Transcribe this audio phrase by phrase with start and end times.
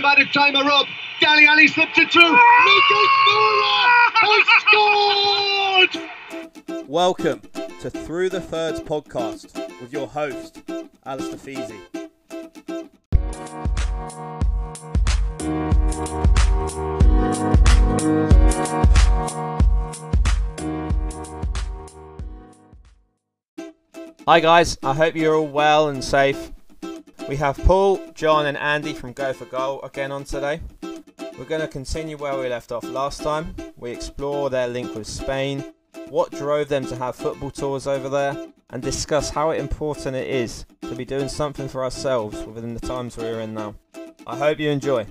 [0.00, 0.86] of added time a rub.
[1.20, 2.22] Dele Alli slipped it through.
[2.22, 4.46] Lucas Moura has
[5.92, 6.88] scored!
[6.88, 7.42] Welcome
[7.80, 10.62] to Through the Thirds podcast with your host,
[11.04, 11.78] Alistair Feasy.
[24.26, 26.52] Hi guys, I hope you're all well and safe.
[27.30, 30.60] We have Paul, John, and Andy from Go for Goal again on today.
[31.38, 33.54] We're going to continue where we left off last time.
[33.76, 35.64] We explore their link with Spain,
[36.08, 40.66] what drove them to have football tours over there, and discuss how important it is
[40.82, 43.76] to be doing something for ourselves within the times we're in now.
[44.26, 45.06] I hope you enjoy.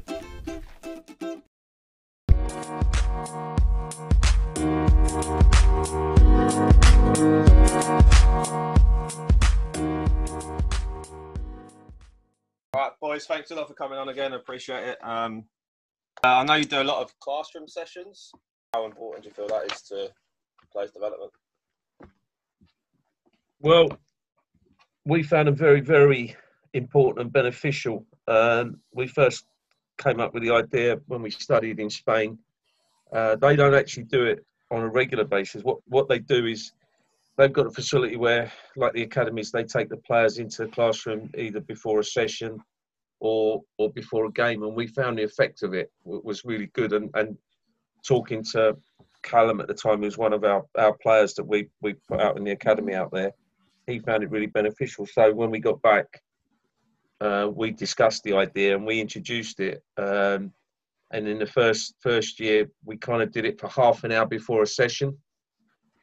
[13.02, 14.34] Boys, thanks a lot for coming on again.
[14.34, 14.98] I appreciate it.
[15.02, 15.46] Um,
[16.24, 18.32] uh, I know you do a lot of classroom sessions.
[18.74, 20.10] How important do you feel that is to
[20.72, 21.32] players' development?
[23.62, 23.88] Well,
[25.06, 26.36] we found them very, very
[26.74, 28.06] important and beneficial.
[28.28, 29.46] Um, we first
[29.98, 32.38] came up with the idea when we studied in Spain.
[33.12, 35.64] Uh, they don't actually do it on a regular basis.
[35.64, 36.74] What what they do is
[37.38, 41.32] they've got a facility where, like the academies, they take the players into the classroom
[41.36, 42.62] either before a session
[43.20, 46.94] or or before a game, and we found the effect of it was really good.
[46.94, 47.38] And, and
[48.08, 48.78] talking to
[49.24, 52.22] Callum at the time, who was one of our, our players that we we put
[52.22, 53.32] out in the academy out there,
[53.88, 55.06] he found it really beneficial.
[55.06, 56.08] So when we got back,
[57.22, 59.84] uh, we discussed the idea and we introduced it.
[59.98, 60.54] Um,
[61.12, 64.26] and in the first first year, we kind of did it for half an hour
[64.26, 65.18] before a session.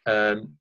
[0.04, 0.56] Um,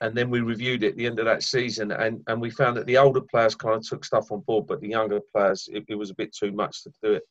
[0.00, 2.76] and then we reviewed it at the end of that season and, and we found
[2.76, 5.84] that the older players kind of took stuff on board but the younger players it,
[5.88, 7.22] it was a bit too much to do it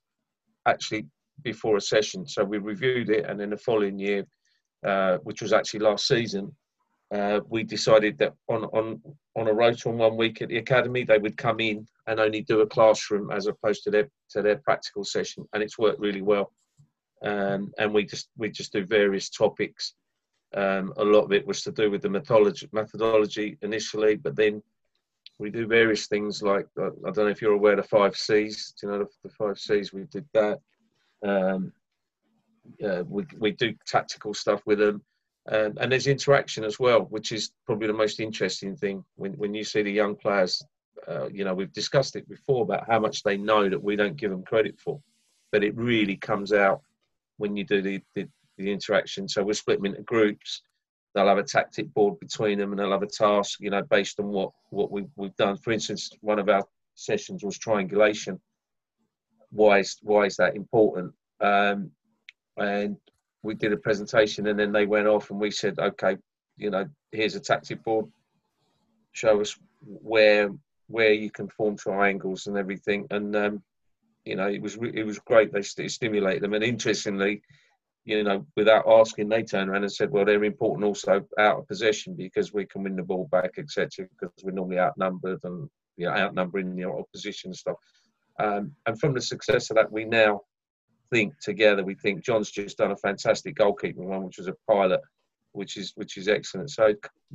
[0.65, 1.05] actually
[1.43, 2.25] before a session.
[2.27, 4.25] So we reviewed it and then the following year
[4.85, 6.55] uh, which was actually last season
[7.13, 8.99] uh, we decided that on, on
[9.35, 12.41] on a rota on one week at the academy they would come in and only
[12.41, 16.23] do a classroom as opposed to their to their practical session and it's worked really
[16.23, 16.51] well.
[17.23, 19.93] Um, and we just we just do various topics
[20.55, 24.63] um, a lot of it was to do with the methodology, methodology initially, but then
[25.37, 28.73] we do various things like I don't know if you're aware of the five C's.
[28.79, 29.91] Do you know the, the five C's?
[29.91, 30.59] We did that.
[31.23, 31.73] Um,
[32.83, 35.01] uh, we we do tactical stuff with them,
[35.51, 39.53] um, and there's interaction as well, which is probably the most interesting thing when when
[39.53, 40.63] you see the young players.
[41.07, 44.15] Uh, you know, we've discussed it before about how much they know that we don't
[44.15, 45.01] give them credit for,
[45.51, 46.81] but it really comes out
[47.37, 48.27] when you do the, the,
[48.57, 49.27] the interaction.
[49.27, 50.61] So we're split them into groups.
[51.13, 54.19] They'll have a tactic board between them, and they'll have a task, you know, based
[54.19, 55.57] on what what we've we've done.
[55.57, 56.63] For instance, one of our
[56.95, 58.39] sessions was triangulation.
[59.51, 61.13] Why is why is that important?
[61.39, 61.91] Um,
[62.57, 62.97] and
[63.43, 66.17] we did a presentation, and then they went off, and we said, okay,
[66.57, 68.07] you know, here's a tactic board.
[69.13, 70.49] Show us where
[70.87, 73.07] where you can form triangles and everything.
[73.11, 73.63] And um,
[74.25, 75.53] you know, it was it was great.
[75.53, 77.41] They stimulated them, and interestingly,
[78.05, 81.67] you know, without asking, they turned around and said, well, they're important also out of
[81.67, 84.07] possession because we can win the ball back, etc.
[84.11, 87.77] Because we're normally outnumbered and you know, outnumbering the opposition and stuff.
[88.39, 90.41] Um, and from the success of that, we now
[91.11, 91.83] think together.
[91.83, 95.01] We think John's just done a fantastic goalkeeping one, which was a pilot,
[95.53, 96.69] which is which is excellent.
[96.69, 96.93] So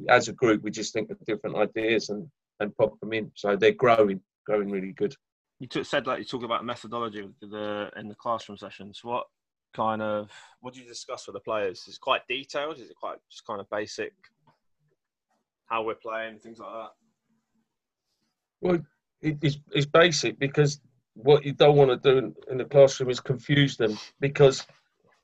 [0.09, 2.29] as a group, we just think of different ideas and
[2.61, 3.33] and pop them in.
[3.35, 5.15] So they're growing, growing really good.
[5.59, 9.01] You said that you talk about methodology the, in the classroom sessions.
[9.03, 9.27] What
[9.75, 11.87] kind of what do you discuss with the players?
[11.87, 12.79] Is it quite detailed?
[12.79, 14.13] Is it quite just kind of basic?
[15.67, 16.91] How we're playing, things like that.
[18.61, 18.79] Well,
[19.23, 20.81] it's it's basic because
[21.15, 24.67] what you don't want to do in, in the classroom is confuse them because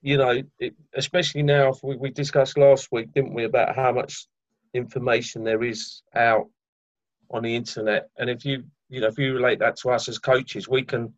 [0.07, 4.29] you know, it, especially now, we, we discussed last week, didn't we, about how much
[4.73, 6.47] information there is out
[7.31, 10.19] on the internet, and if you you know if you relate that to us as
[10.19, 11.13] coaches, we can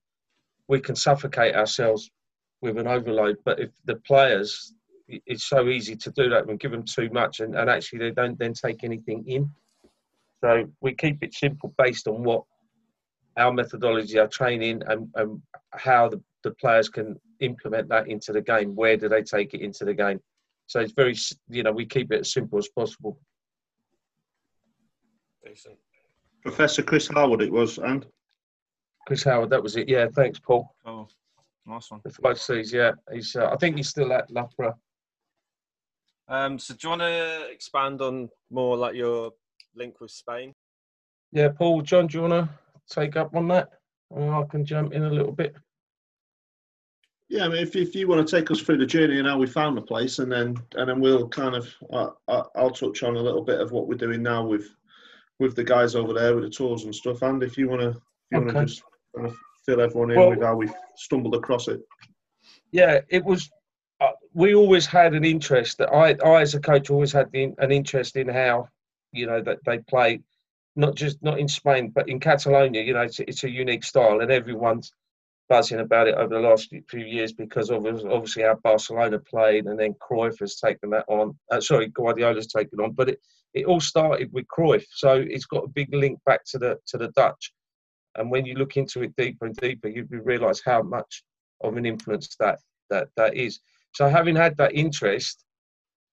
[0.69, 2.11] we can suffocate ourselves
[2.61, 3.39] with an overload.
[3.45, 4.75] But if the players,
[5.09, 8.11] it's so easy to do that and give them too much, and, and actually they
[8.11, 9.51] don't then take anything in.
[10.41, 12.45] So we keep it simple based on what
[13.37, 18.41] our methodology, our training, and, and how the, the players can implement that into the
[18.41, 18.75] game.
[18.75, 20.21] Where do they take it into the game?
[20.67, 21.17] So it's very,
[21.49, 23.19] you know, we keep it as simple as possible.
[25.45, 25.77] Decent.
[26.43, 28.07] Professor Chris Harwood, it was, and
[29.07, 29.89] Chris Harwood, that was it.
[29.89, 30.75] Yeah, thanks, Paul.
[30.85, 31.09] Oh,
[31.69, 32.01] nice one.
[32.05, 32.93] The five C's, yeah.
[33.13, 34.79] He's, uh, I think he's still at Loughborough.
[36.29, 39.33] Um, so do you want to expand on more like your
[39.75, 40.55] link with Spain?
[41.33, 42.49] Yeah, Paul, John, do you want to
[42.95, 43.71] take up on that?
[44.11, 45.55] Or I can jump in a little bit.
[47.29, 49.37] Yeah, I mean, if, if you want to take us through the journey and how
[49.37, 53.03] we found the place, and then and then we'll kind of uh, uh I'll touch
[53.03, 54.71] on a little bit of what we're doing now with
[55.39, 57.21] with the guys over there with the tours and stuff.
[57.21, 57.97] And if you want to, if
[58.31, 58.83] you want to just
[59.15, 59.37] kind of
[59.69, 61.81] fill everyone in Well- with how we stumbled across it.
[62.73, 63.51] Yeah, it was.
[64.01, 65.79] Uh, we always had an interest.
[65.79, 68.69] That I, I as a coach, always had the, an interest in how,
[69.13, 70.21] you know, that they play,
[70.77, 72.83] not just not in Spain, but in Catalonia.
[72.83, 74.93] You know, it's, it's a unique style, and everyone's
[75.49, 79.79] buzzing about it over the last few years because of obviously how Barcelona played, and
[79.79, 81.37] then Cruyff has taken that on.
[81.51, 83.21] Uh, sorry, Guardiola's taken on, but it,
[83.55, 86.99] it all started with Cruyff, so it's got a big link back to the to
[86.99, 87.53] the Dutch.
[88.17, 91.23] And when you look into it deeper and deeper, you realise how much
[91.61, 92.59] of an influence that
[92.91, 93.61] that that is.
[93.93, 95.45] So having had that interest,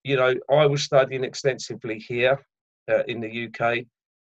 [0.04, 2.40] you know, I was studying extensively here
[2.90, 3.86] uh, in the UK,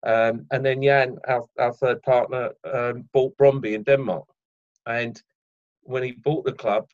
[0.06, 4.25] um, and then Jan, our, our third partner, um, bought Brøndby in Denmark,
[4.87, 5.20] and
[5.82, 6.87] when he bought the club,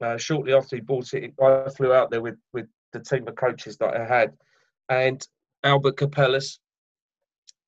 [0.00, 3.36] uh, shortly after he bought it, I flew out there with with the team of
[3.36, 4.32] coaches that I had,
[4.88, 5.26] and
[5.64, 6.58] Albert Capellas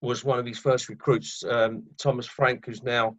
[0.00, 1.44] was one of his first recruits.
[1.44, 3.17] Um, Thomas Frank, who's now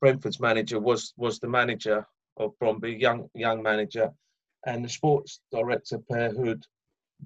[0.00, 2.06] Brentford's manager, was was the manager
[2.36, 4.10] of Brøndby, young young manager,
[4.66, 6.62] and the sports director Per Rud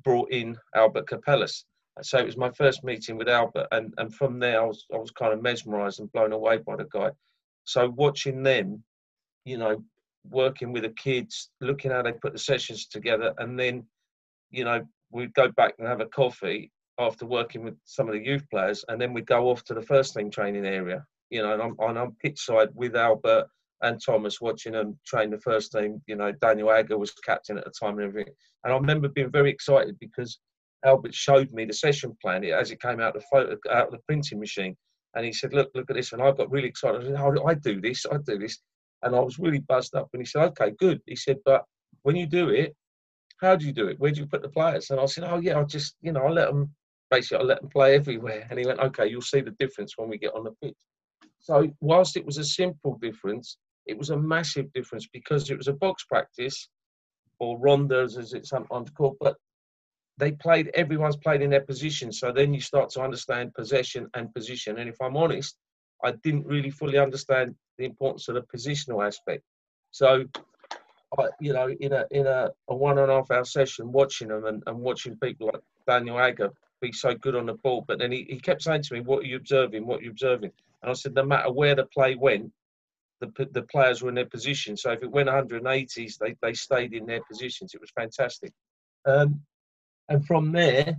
[0.05, 1.65] brought in Albert Capellas.
[2.03, 4.97] So it was my first meeting with Albert, and, and from there I was I
[4.97, 7.11] was kind of mesmerised and blown away by the guy.
[7.65, 8.83] So watching them,
[9.45, 9.85] you know,
[10.29, 13.87] working with the kids, looking how they put the sessions together, and then,
[14.51, 18.25] you know, we'd go back and have a coffee after working with some of the
[18.25, 21.05] youth players, and then we'd go off to the first team training area.
[21.31, 23.47] You know, and I'm, and I'm pitch side with Albert
[23.83, 26.03] and Thomas watching them train the first team.
[26.07, 28.35] You know, Daniel Agger was captain at the time and everything.
[28.65, 30.39] And I remember being very excited because
[30.85, 33.99] Albert showed me the session plan as it came out the photo, out of the
[34.07, 34.77] printing machine.
[35.15, 37.03] And he said, "Look, look at this." And I got really excited.
[37.03, 38.07] I said, "Oh, I do this.
[38.07, 38.59] I do this."
[39.03, 40.09] And I was really buzzed up.
[40.13, 41.65] And he said, "Okay, good." He said, "But
[42.03, 42.77] when you do it,
[43.41, 43.99] how do you do it?
[43.99, 46.23] Where do you put the players?" And I said, "Oh, yeah, I just, you know,
[46.23, 46.75] I let them
[47.11, 50.09] basically, I let them play everywhere." And he went, "Okay, you'll see the difference when
[50.09, 50.77] we get on the pitch."
[51.39, 55.69] So, whilst it was a simple difference, it was a massive difference because it was
[55.69, 56.69] a box practice,
[57.41, 59.37] or rondos as it's sometimes called, but
[60.19, 62.13] they played, everyone's played in their position.
[62.13, 64.79] So then you start to understand possession and position.
[64.79, 65.57] And if I'm honest,
[66.05, 69.43] I didn't really fully understand the importance of the positional aspect.
[69.91, 70.25] So,
[71.19, 74.29] I, you know, in a in a, a one and a half hour session, watching
[74.29, 77.99] them and, and watching people like Daniel Agger be so good on the ball, but
[77.99, 79.87] then he, he kept saying to me, "What are you observing?
[79.87, 82.53] What are you observing?" And I said, "No matter where the play went,
[83.21, 84.77] the the players were in their position.
[84.77, 87.75] So if it went 180s, they they stayed in their positions.
[87.75, 88.53] It was fantastic."
[89.07, 89.43] Um,
[90.09, 90.97] and from there,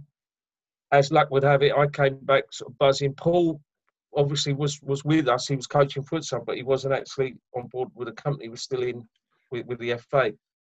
[0.92, 3.14] as luck would have it, I came back sort of buzzing.
[3.14, 3.62] Paul
[4.16, 5.48] obviously was was with us.
[5.48, 8.46] He was coaching futsal, but he wasn't actually on board with the company.
[8.46, 9.08] He was still in
[9.52, 10.34] with, with the FA.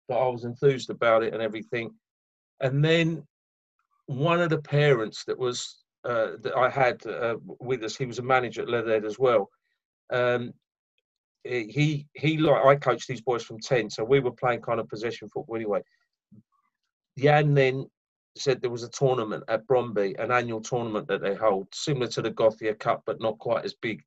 [0.07, 1.91] But I was enthused about it and everything.
[2.61, 3.25] And then
[4.07, 8.19] one of the parents that was uh, that I had uh, with us, he was
[8.19, 9.49] a manager at Leatherhead as well.
[10.11, 10.53] Um,
[11.43, 14.89] he he like I coached these boys from ten, so we were playing kind of
[14.89, 15.81] possession football anyway.
[17.17, 17.87] Jan then
[18.37, 22.21] said there was a tournament at Brøndby, an annual tournament that they hold, similar to
[22.21, 24.01] the Gothia Cup, but not quite as big.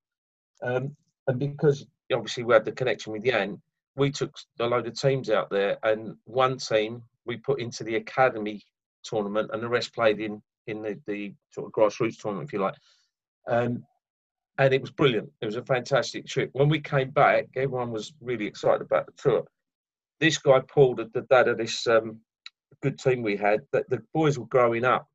[0.63, 0.95] Um,
[1.27, 3.61] and because obviously we had the connection with Jan,
[3.97, 7.97] we took a load of teams out there, and one team we put into the
[7.97, 8.63] academy
[9.05, 12.61] tournament, and the rest played in in the, the sort of grassroots tournament, if you
[12.61, 12.75] like.
[13.49, 13.85] Um,
[14.59, 15.31] and it was brilliant.
[15.41, 16.51] It was a fantastic trip.
[16.53, 19.45] When we came back, everyone was really excited about the tour.
[20.21, 22.21] This guy Paul, the, the dad of this um,
[22.83, 25.07] good team we had, that the boys were growing up,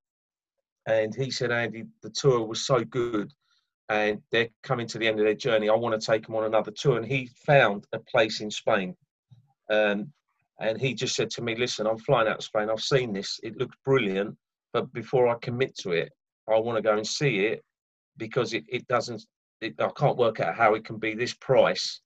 [0.88, 3.32] and he said, Andy, the tour was so good,
[3.90, 5.70] and they're coming to the end of their journey.
[5.70, 8.96] I want to take them on another tour, and he found a place in Spain.
[9.70, 10.14] Um,
[10.60, 12.70] and he just said to me, "Listen, I'm flying out to Spain.
[12.70, 13.40] I've seen this.
[13.44, 14.36] It looks brilliant,
[14.72, 16.12] but before I commit to it,
[16.50, 17.64] I want to go and see it
[18.18, 19.24] because it, it doesn't.
[19.62, 22.02] It, I can't work out how it can be this price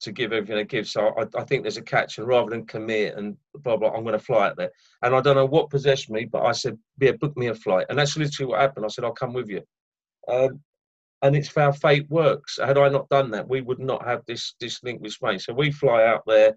[0.00, 0.92] to give everything it gives.
[0.92, 4.04] So I, I think there's a catch, and rather than commit and blah blah, I'm
[4.04, 4.70] going to fly out there.
[5.02, 7.86] And I don't know what possessed me, but I said, "Yeah, book me a flight."
[7.88, 8.84] And that's literally what happened.
[8.84, 9.62] I said, "I'll come with you."
[10.28, 10.60] Um,
[11.22, 12.58] and it's how fate works.
[12.62, 15.38] Had I not done that, we would not have this this link with Spain.
[15.38, 16.54] So we fly out there,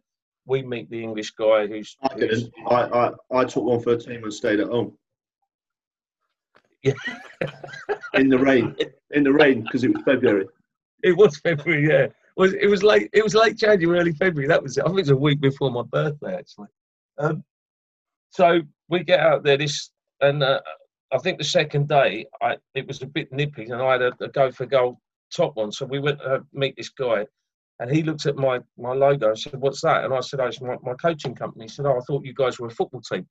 [0.48, 2.54] we meet the English guy who's, I didn't.
[2.68, 4.98] I, I, I took one for a team and stayed at home.
[6.84, 6.94] Yeah.
[8.13, 8.75] in the rain.
[9.12, 10.46] In the rain because it was February.
[11.01, 12.04] it was February, yeah.
[12.04, 14.50] It was it was late it was late January, early February.
[14.50, 14.82] That was it.
[14.82, 16.68] I think it was a week before my birthday actually.
[17.18, 17.42] Um,
[18.32, 20.60] so we get out there this and uh,
[21.13, 24.12] I think the second day I it was a bit nippy and I had a,
[24.20, 25.00] a go for goal
[25.34, 25.72] top one.
[25.72, 27.25] So we went to meet this guy
[27.79, 30.03] And he looked at my, my logo and said, What's that?
[30.03, 31.65] And I said, Oh, it's my, my coaching company.
[31.65, 33.27] He said, Oh, I thought you guys were a football team.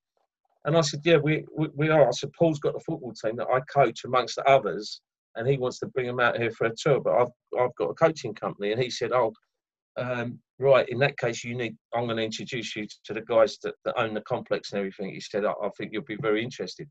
[0.64, 2.06] And I said, Yeah, we, we, we are.
[2.06, 5.00] I said, Paul's got a football team that I coach amongst the others,
[5.34, 7.00] and he wants to bring them out here for a tour.
[7.00, 8.72] But I've, I've got a coaching company.
[8.72, 9.32] And he said, Oh,
[9.96, 13.58] um, right, in that case, you need, I'm going to introduce you to the guys
[13.62, 15.10] that, that own the complex and everything.
[15.10, 16.88] He said, I, I think you'll be very interested.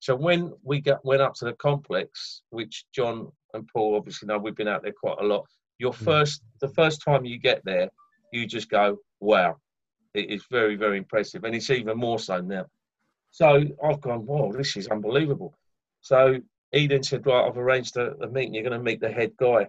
[0.00, 4.38] So when we got, went up to the complex, which John and Paul obviously know,
[4.38, 5.46] we've been out there quite a lot.
[5.78, 6.04] Your Hmm.
[6.04, 7.90] first, the first time you get there,
[8.32, 9.56] you just go, wow,
[10.14, 12.66] it is very, very impressive, and it's even more so now.
[13.30, 15.56] So I've gone, wow, this is unbelievable.
[16.00, 16.40] So
[16.72, 18.54] eden said, right, I've arranged a, a meeting.
[18.54, 19.68] You're going to meet the head guy,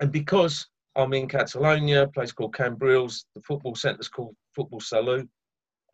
[0.00, 5.28] and because I'm in Catalonia, a place called Cambrils, the football centre's called Football Salou.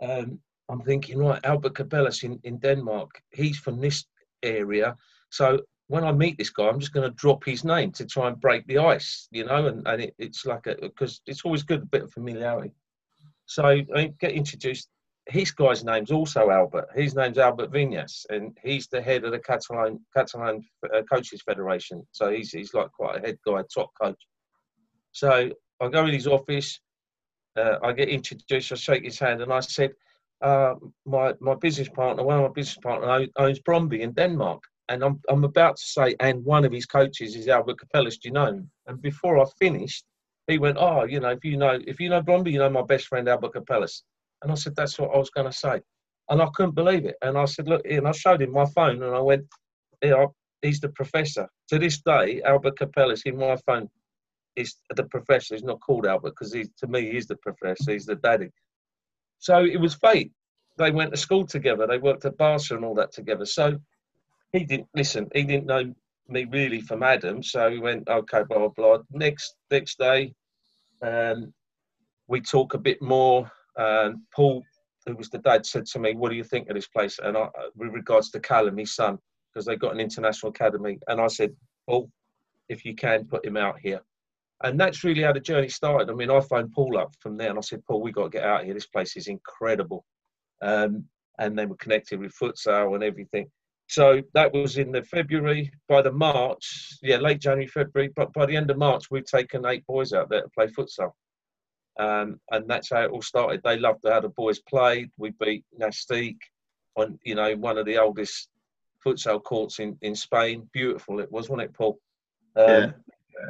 [0.00, 4.06] Um, I'm thinking, right, Albert Capellas in, in Denmark, he's from this
[4.42, 4.96] area.
[5.30, 5.60] So
[5.92, 8.40] when I meet this guy, I'm just going to drop his name to try and
[8.40, 11.82] break the ice, you know, and, and it, it's like a, because it's always good,
[11.82, 12.72] a bit of familiarity.
[13.44, 14.88] So I get introduced.
[15.28, 16.88] His guy's name's also Albert.
[16.94, 22.06] His name's Albert Vinyas, and he's the head of the Catalan, Catalan uh, Coaches Federation.
[22.12, 24.22] So he's, he's like quite a head guy, top coach.
[25.12, 25.50] So
[25.82, 26.80] I go in his office,
[27.58, 29.92] uh, I get introduced, I shake his hand, and I said,
[30.40, 35.02] uh, my my business partner, one of my business partner owns Brøndby in Denmark, and
[35.02, 38.32] I'm I'm about to say, and one of his coaches is Albert Capellas, do you
[38.32, 38.62] know?
[38.86, 40.04] And before I finished,
[40.46, 42.82] he went, oh, you know, if you know if you know Brøndby, you know my
[42.82, 44.02] best friend Albert Capellas,
[44.42, 45.80] and I said that's what I was going to say,
[46.28, 49.02] and I couldn't believe it, and I said, look, and I showed him my phone,
[49.02, 49.44] and I went,
[50.02, 50.26] yeah,
[50.60, 51.48] he's the professor.
[51.68, 53.88] To this day, Albert Capellas in my phone
[54.56, 55.54] is the professor.
[55.54, 57.92] He's not called Albert because he, to me, he's the professor.
[57.92, 58.50] He's the daddy.
[59.38, 60.32] So it was fate.
[60.78, 61.86] They went to school together.
[61.86, 63.46] They worked at Barca and all that together.
[63.46, 63.78] So
[64.52, 65.28] he didn't listen.
[65.34, 65.94] He didn't know
[66.28, 67.42] me really from Adam.
[67.42, 68.98] So he went, okay, blah blah blah.
[69.10, 70.32] Next next day,
[71.02, 71.52] um,
[72.28, 73.50] we talk a bit more.
[73.78, 74.62] Um, Paul,
[75.06, 77.36] who was the dad, said to me, "What do you think of this place?" And
[77.36, 79.18] I, with regards to Callum, his son,
[79.52, 81.54] because they got an international academy, and I said,
[81.88, 82.10] "Paul,
[82.68, 84.00] if you can, put him out here."
[84.64, 86.08] And that's really how the journey started.
[86.08, 88.30] I mean, I phoned Paul up from there and I said, Paul, we got to
[88.30, 88.74] get out here.
[88.74, 90.04] This place is incredible.
[90.62, 91.04] Um,
[91.38, 93.50] and they were connected with futsal and everything.
[93.92, 95.70] So that was in the February.
[95.86, 98.10] By the March, yeah, late January, February.
[98.16, 101.12] But by the end of March, we've taken eight boys out there to play futsal.
[102.00, 103.60] Um, and that's how it all started.
[103.62, 105.10] They loved how the boys played.
[105.18, 106.36] We beat Nastic
[106.96, 108.48] on, you know, one of the oldest
[109.04, 110.66] futsal courts in, in Spain.
[110.72, 111.98] Beautiful it was, wasn't it, Paul?
[112.56, 112.92] Um, Yeah.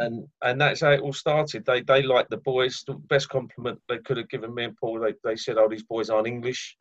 [0.00, 1.64] and and that's how it all started.
[1.64, 2.82] They they liked the boys.
[2.84, 4.98] The best compliment they could have given me and Paul.
[4.98, 6.76] They they said, "Oh, these boys aren't English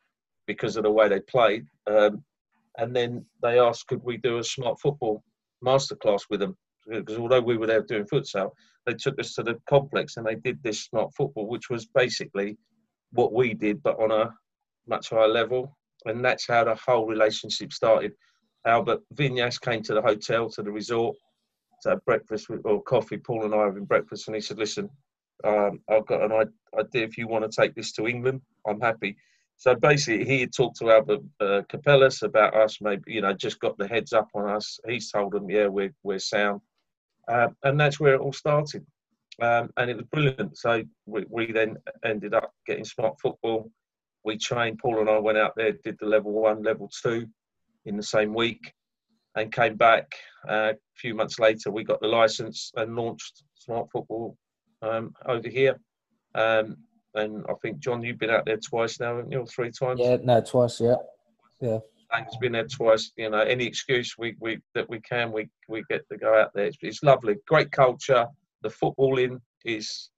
[0.48, 2.24] because of the way they played." Um,
[2.78, 5.22] and then they asked, "Could we do a smart football
[5.64, 6.56] masterclass with them?"
[6.88, 8.50] Because although we were there doing futsal,
[8.86, 12.58] they took us to the complex and they did this smart football, which was basically
[13.12, 14.34] what we did, but on a
[14.88, 15.76] much higher level.
[16.06, 18.12] And that's how the whole relationship started.
[18.66, 21.16] Albert Vinyas came to the hotel, to the resort,
[21.82, 23.18] to have breakfast with, or coffee.
[23.18, 24.88] Paul and I were having breakfast, and he said, "Listen,
[25.44, 26.32] um, I've got an
[26.78, 27.04] idea.
[27.04, 29.16] If you want to take this to England, I'm happy."
[29.62, 32.78] So basically, he had talked to Albert uh, Capellas about us.
[32.80, 34.80] Maybe you know, just got the heads up on us.
[34.88, 36.62] He's told them, "Yeah, we're we're sound,"
[37.28, 38.84] uh, and that's where it all started.
[39.40, 40.58] Um, and it was brilliant.
[40.58, 43.70] So we, we then ended up getting smart football.
[44.24, 44.80] We trained.
[44.82, 47.28] Paul and I went out there, did the level one, level two,
[47.84, 48.72] in the same week
[49.36, 50.12] and came back
[50.48, 51.70] uh, a few months later.
[51.70, 54.36] We got the license and launched Smart Football
[54.82, 55.78] um, over here.
[56.34, 56.78] Um,
[57.14, 59.40] and I think John, you've been out there twice now, haven't you?
[59.40, 60.00] Or three times.
[60.00, 60.80] Yeah, no, twice.
[60.80, 60.96] Yeah,
[61.60, 61.78] yeah.
[62.10, 63.12] Hank's been there twice.
[63.16, 66.52] You know, any excuse we, we that we can, we we get to go out
[66.54, 66.66] there.
[66.66, 68.26] It's, it's lovely, great culture.
[68.62, 70.10] The footballing is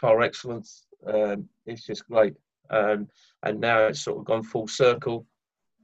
[0.00, 0.86] par excellence.
[1.06, 2.34] Um, it's just great.
[2.70, 3.08] Um,
[3.42, 5.26] and now it's sort of gone full circle.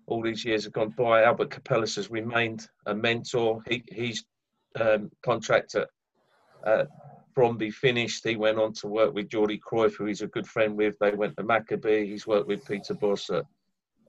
[0.07, 1.23] All these years have gone by.
[1.23, 3.63] Albert Capellas has remained a mentor.
[3.69, 4.25] He, he's
[4.81, 5.89] um, contract at
[6.67, 6.85] uh,
[7.35, 8.27] Brøndby finished.
[8.27, 10.99] He went on to work with Jordi Cruyff, who he's a good friend with.
[10.99, 12.07] They went to Maccabi.
[12.07, 13.45] He's worked with Peter Bosz at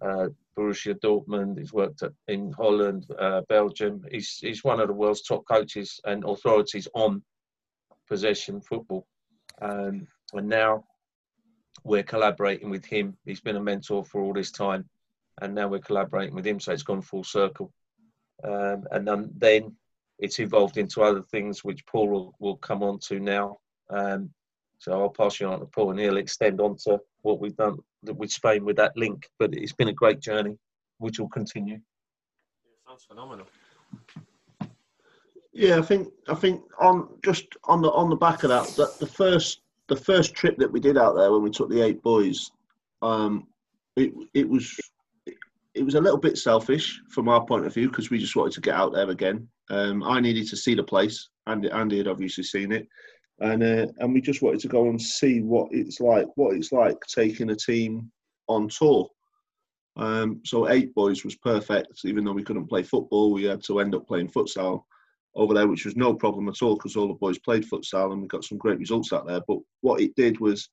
[0.02, 1.58] uh, Borussia Dortmund.
[1.58, 4.06] He's worked at, in Holland, uh, Belgium.
[4.12, 7.24] He's he's one of the world's top coaches and authorities on
[8.08, 9.08] possession football.
[9.62, 10.84] Um, and now
[11.84, 13.18] we're collaborating with him.
[13.26, 14.90] He's been a mentor for all this time,
[15.42, 16.60] and now we're collaborating with him.
[16.60, 17.72] So it's gone full circle.
[18.44, 19.76] Um, and then
[20.20, 23.58] it's evolved into other things, which Paul will, will come on to now.
[23.90, 24.30] Um,
[24.78, 27.78] so I'll pass you on to Paul, and he'll extend on to what we've done
[28.04, 29.28] with Spain with that link.
[29.40, 30.58] But it's been a great journey,
[30.98, 31.80] which will continue.
[32.88, 33.48] Sounds phenomenal.
[35.54, 39.00] Yeah, I think I think on just on the on the back of that, that
[39.00, 42.02] the first the first trip that we did out there when we took the eight
[42.02, 42.52] boys,
[43.02, 43.48] um,
[43.96, 44.80] it it was
[45.76, 48.54] it was a little bit selfish from our point of view because we just wanted
[48.54, 49.48] to get out there again.
[49.70, 52.88] Um, I needed to see the place, and Andy had obviously seen it,
[53.40, 56.72] and uh, and we just wanted to go and see what it's like, what it's
[56.72, 58.12] like taking a team
[58.48, 59.10] on tour.
[59.96, 63.80] Um, so eight boys was perfect, even though we couldn't play football, we had to
[63.80, 64.84] end up playing futsal
[65.36, 68.22] over there, which was no problem at all because all the boys played futsal and
[68.22, 69.42] we got some great results out there.
[69.48, 70.70] But what it did was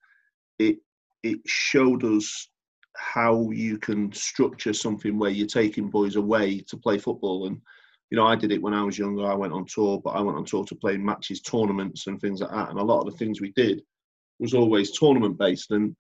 [0.59, 0.79] it
[1.23, 2.49] it showed us
[2.97, 7.47] how you can structure something where you're taking boys away to play football.
[7.47, 7.61] And
[8.11, 9.27] you know, I did it when I was younger.
[9.27, 12.41] I went on tour, but I went on tour to play matches, tournaments, and things
[12.41, 12.71] like that.
[12.71, 13.83] And a lot of the things we did
[14.39, 15.71] was always tournament based.
[15.71, 15.95] And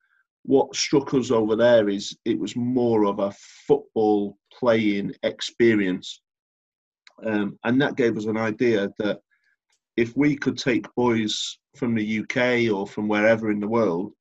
[0.44, 3.32] what struck us over there is it was more of a
[3.66, 6.20] football playing experience
[7.24, 9.20] um, and that gave us an idea that
[9.96, 14.12] if we could take boys from the UK or from wherever in the world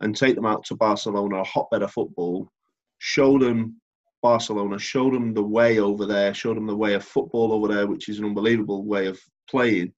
[0.00, 2.50] and take them out to Barcelona, a hotbed of football,
[2.98, 3.80] show them
[4.22, 7.86] Barcelona, showed them the way over there, showed them the way of football over there,
[7.86, 9.92] which is an unbelievable way of playing,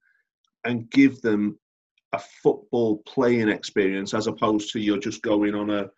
[0.64, 1.58] and give them
[2.14, 5.90] a football playing experience as opposed to you're just going on a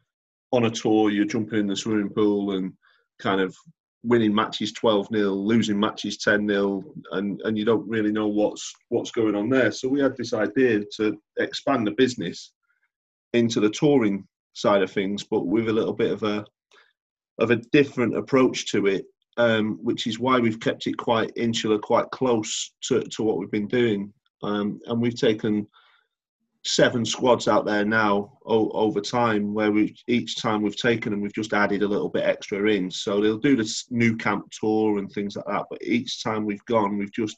[0.52, 2.72] on a tour, you're jumping in the swimming pool and
[3.18, 3.54] kind of
[4.02, 8.72] winning matches 12 0 losing matches 10 0 and and you don't really know what's
[8.88, 9.70] what's going on there.
[9.70, 12.52] So we had this idea to expand the business
[13.32, 16.44] into the touring side of things but with a little bit of a
[17.38, 21.78] of a different approach to it um, which is why we've kept it quite insular
[21.78, 24.12] quite close to, to what we've been doing.
[24.42, 25.66] Um, and we've taken
[26.64, 31.20] seven squads out there now o- over time where we each time we've taken them
[31.20, 32.90] we've just added a little bit extra in.
[32.90, 36.64] So they'll do this Nou Camp tour and things like that but each time we've
[36.64, 37.36] gone we've just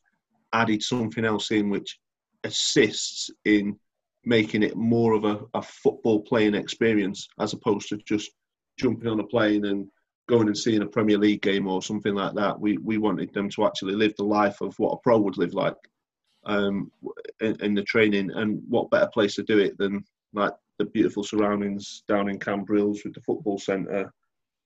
[0.52, 1.98] added something else in which
[2.44, 3.78] assists in
[4.24, 8.30] making it more of a, a football playing experience as opposed to just
[8.78, 9.88] jumping on a plane and
[10.28, 12.58] going and seeing a Premier League game or something like that.
[12.58, 15.54] We we wanted them to actually live the life of what a pro would live
[15.54, 15.76] like
[16.46, 16.90] um,
[17.40, 18.30] in, in, the training.
[18.30, 23.02] And what better place to do it than like the beautiful surroundings down in Cambrils
[23.04, 24.12] with the football centre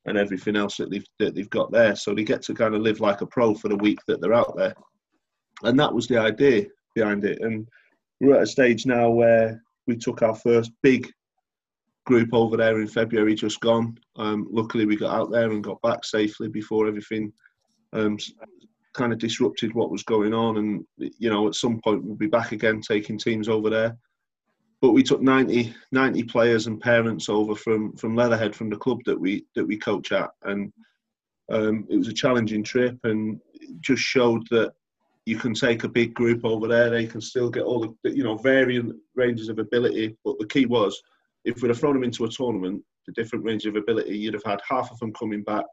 [0.04, 1.96] and everything else that they've that they've got there.
[1.96, 4.34] So they get to kind of live like a pro for the week that they're
[4.34, 4.74] out there.
[5.62, 7.40] And that was the idea behind it.
[7.40, 7.68] And
[8.20, 11.10] we're at a stage now where we took our first big
[12.04, 13.98] group over there in February just gone.
[14.16, 17.32] Um, luckily, we got out there and got back safely before everything
[17.92, 18.16] um,
[18.94, 20.58] kind of disrupted what was going on.
[20.58, 23.96] And you know, at some point we'll be back again taking teams over there.
[24.80, 28.98] But we took 90, 90 players and parents over from from Leatherhead from the club
[29.06, 30.72] that we that we coach at, and
[31.50, 33.40] um, it was a challenging trip and
[33.80, 34.72] just showed that
[35.24, 36.90] you can take a big group over there.
[36.90, 40.16] They can still get all the you know varying ranges of ability.
[40.24, 41.00] But the key was
[41.44, 44.44] if we'd have thrown them into a tournament, the different range of ability, you'd have
[44.44, 45.64] had half of them coming back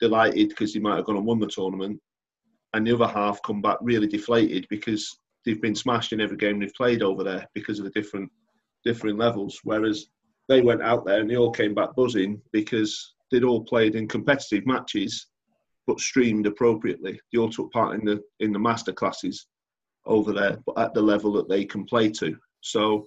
[0.00, 2.00] delighted because they might have gone and won the tournament,
[2.74, 6.58] and the other half come back really deflated because they've been smashed in every game
[6.58, 8.30] they've played over there because of the different
[8.84, 9.60] different levels.
[9.64, 10.06] Whereas
[10.48, 14.08] they went out there and they all came back buzzing because they'd all played in
[14.08, 15.26] competitive matches,
[15.86, 17.20] but streamed appropriately.
[17.32, 19.46] They all took part in the in the master classes
[20.04, 22.36] over there, but at the level that they can play to.
[22.60, 23.06] So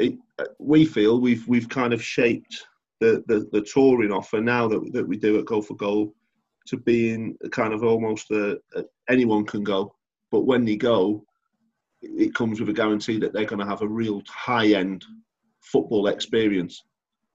[0.00, 0.18] it,
[0.58, 2.66] we feel we've we've kind of shaped
[3.00, 6.14] the, the, the touring offer now that, that we do at Goal for Goal
[6.66, 9.94] to being kind of almost a, a, anyone can go,
[10.30, 11.24] but when they go,
[12.02, 15.04] it comes with a guarantee that they're going to have a real high end
[15.62, 16.82] football experience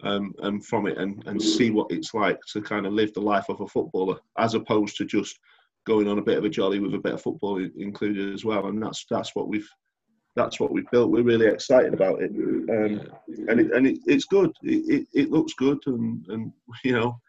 [0.03, 3.21] um, and from it and, and see what it's like to kind of live the
[3.21, 5.39] life of a footballer as opposed to just
[5.85, 8.67] going on a bit of a jolly with a bit of football included as well
[8.67, 9.69] and that's that's what we've
[10.35, 13.01] that's what we've built we're really excited about it um,
[13.47, 16.51] and it, and it, it's good it, it, it looks good and and
[16.83, 17.19] you know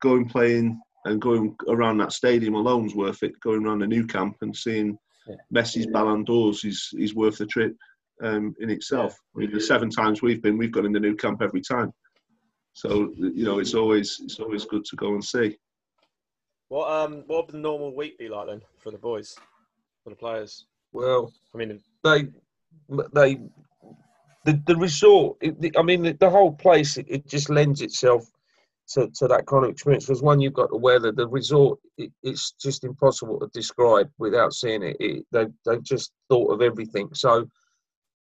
[0.00, 3.38] going playing and going around that stadium alone is worth it.
[3.40, 5.36] Going around the Nou Camp and seeing yeah.
[5.54, 7.74] Messi's Ballon d'Ors is is worth the trip
[8.22, 9.16] um, in itself.
[9.34, 11.92] I mean, the seven times we've been, we've gone in the Nou Camp every time.
[12.74, 15.56] So you know, it's always it's always good to go and see.
[16.68, 19.34] What um what would the normal week be like then for the boys,
[20.04, 20.66] for the players?
[20.92, 22.28] Well, I mean, they
[23.12, 23.38] they
[24.44, 25.38] the the resort.
[25.76, 28.30] I mean, the, the whole place it, it just lends itself
[28.90, 30.06] to, to that kind of experience.
[30.06, 34.52] Because one you've got the weather the resort it, it's just impossible to describe without
[34.52, 37.08] seeing it, it they, they've just thought of everything.
[37.14, 37.48] So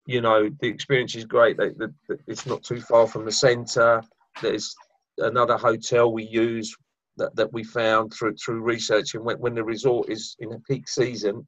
[0.05, 1.57] you know the experience is great.
[1.57, 4.01] They, the, the, it's not too far from the centre.
[4.41, 4.75] There's
[5.17, 6.75] another hotel we use
[7.17, 9.15] that, that we found through through research.
[9.15, 11.47] And when, when the resort is in a peak season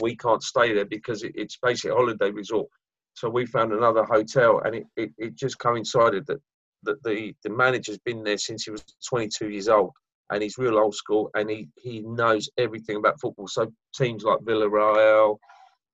[0.00, 2.68] we can't stay there because it, it's basically a holiday resort.
[3.14, 6.40] So we found another hotel, and it, it, it just coincided that,
[6.84, 9.92] that the, the manager's been there since he was 22 years old,
[10.30, 13.48] and he's real old school, and he, he knows everything about football.
[13.48, 15.36] So teams like Villarreal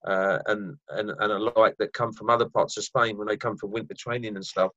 [0.07, 3.37] uh, and, and, and a like that come from other parts of Spain, when they
[3.37, 4.71] come for winter training and stuff,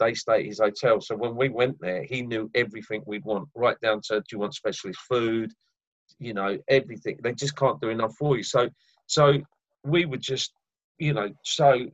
[0.00, 1.00] they stay at his hotel.
[1.00, 4.38] So when we went there, he knew everything we'd want, right down to do you
[4.40, 5.52] want specialist food,
[6.18, 7.18] you know, everything.
[7.22, 8.42] They just can't do enough for you.
[8.42, 8.68] So
[9.06, 9.34] so
[9.84, 10.52] we were just,
[10.98, 11.86] you know, so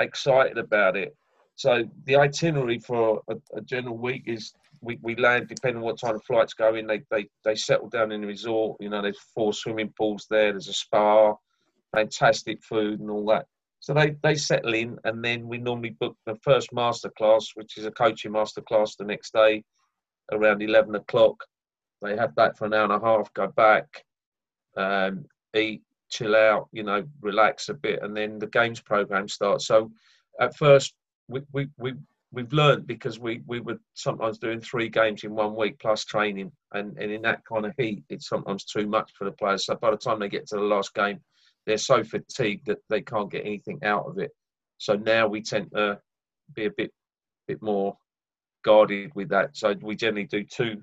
[0.00, 1.14] excited about it.
[1.54, 5.98] So the itinerary for a, a general week is we, we land depending on what
[5.98, 6.86] time the flights go in.
[6.86, 8.76] They, they they settle down in the resort.
[8.80, 10.52] You know, there's four swimming pools there.
[10.52, 11.34] There's a spa,
[11.94, 13.46] fantastic food and all that.
[13.80, 17.84] So they, they settle in, and then we normally book the first masterclass, which is
[17.84, 19.64] a coaching masterclass the next day
[20.30, 21.44] around 11 o'clock.
[22.02, 24.04] They have that for an hour and a half, go back,
[24.76, 29.66] um, eat, chill out, you know, relax a bit, and then the games program starts.
[29.66, 29.90] So
[30.40, 30.94] at first,
[31.28, 31.94] we, we, we,
[32.32, 36.52] we've learned because we, we were sometimes doing three games in one week plus training,
[36.72, 39.66] and, and in that kind of heat, it's sometimes too much for the players.
[39.66, 41.20] So by the time they get to the last game,
[41.66, 44.32] they're so fatigued that they can't get anything out of it.
[44.78, 46.00] So now we tend to
[46.54, 46.92] be a bit
[47.46, 47.96] bit more
[48.64, 49.56] guarded with that.
[49.56, 50.82] So we generally do two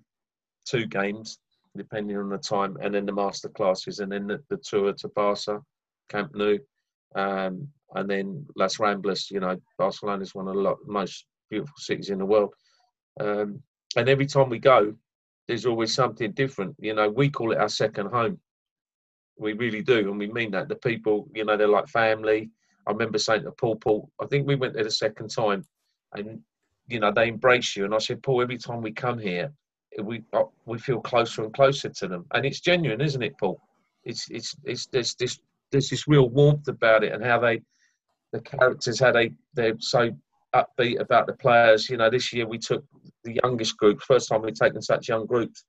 [0.69, 1.39] two games
[1.77, 5.07] depending on the time, and then the master classes, and then the, the tour to
[5.09, 5.61] Barca,
[6.09, 6.57] Camp Nou,
[7.15, 9.29] um, and then Las Ramblas.
[9.29, 12.53] You know, Barcelona is one of the most beautiful cities in the world,
[13.19, 13.61] um,
[13.95, 14.93] and every time we go,
[15.47, 16.75] there's always something different.
[16.79, 18.39] You know, we call it our second home
[19.39, 20.67] we really do, and we mean that.
[20.67, 22.51] The people, you know, they're like family.
[22.85, 25.63] I remember saying to Paul, Paul, I think we went there the second time,
[26.13, 26.41] and
[26.87, 27.85] you know, they embrace you.
[27.85, 29.51] And I said, Paul, every time we come here,
[30.03, 33.59] we uh, we feel closer and closer to them, and it's genuine, isn't it, Paul?
[34.03, 35.39] It's it's it's there's this
[35.71, 37.61] there's this real warmth about it, and how they
[38.31, 40.11] the characters, how they they're so
[40.55, 41.89] upbeat about the players.
[41.89, 42.83] You know, this year we took
[43.23, 45.63] the youngest group, first time we've taken such young groups,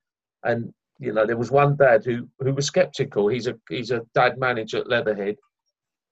[0.44, 3.28] and you know, there was one dad who who was sceptical.
[3.28, 5.36] He's a he's a dad manager at Leatherhead,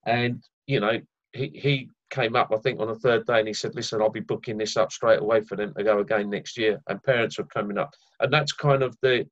[0.07, 1.01] and you know,
[1.33, 4.11] he he came up I think on the third day and he said, "Listen, I'll
[4.11, 7.39] be booking this up straight away for them to go again next year." And parents
[7.39, 9.27] were coming up, and that's kind of the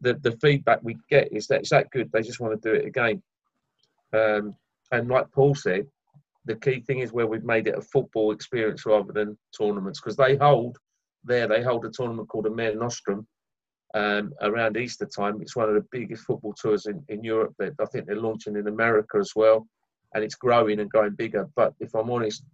[0.00, 2.10] the the feedback we get is that it's that good.
[2.12, 3.22] They just want to do it again.
[4.12, 4.54] Um,
[4.92, 5.86] and like Paul said,
[6.44, 10.16] the key thing is where we've made it a football experience rather than tournaments because
[10.16, 10.78] they hold
[11.24, 13.26] there they hold a tournament called a Mare Nostrum
[13.94, 15.40] um, around Easter time.
[15.40, 17.54] It's one of the biggest football tours in, in Europe.
[17.58, 19.66] That I think they're launching in America as well,
[20.14, 21.48] and it's growing and growing bigger.
[21.56, 22.44] But if I'm honest,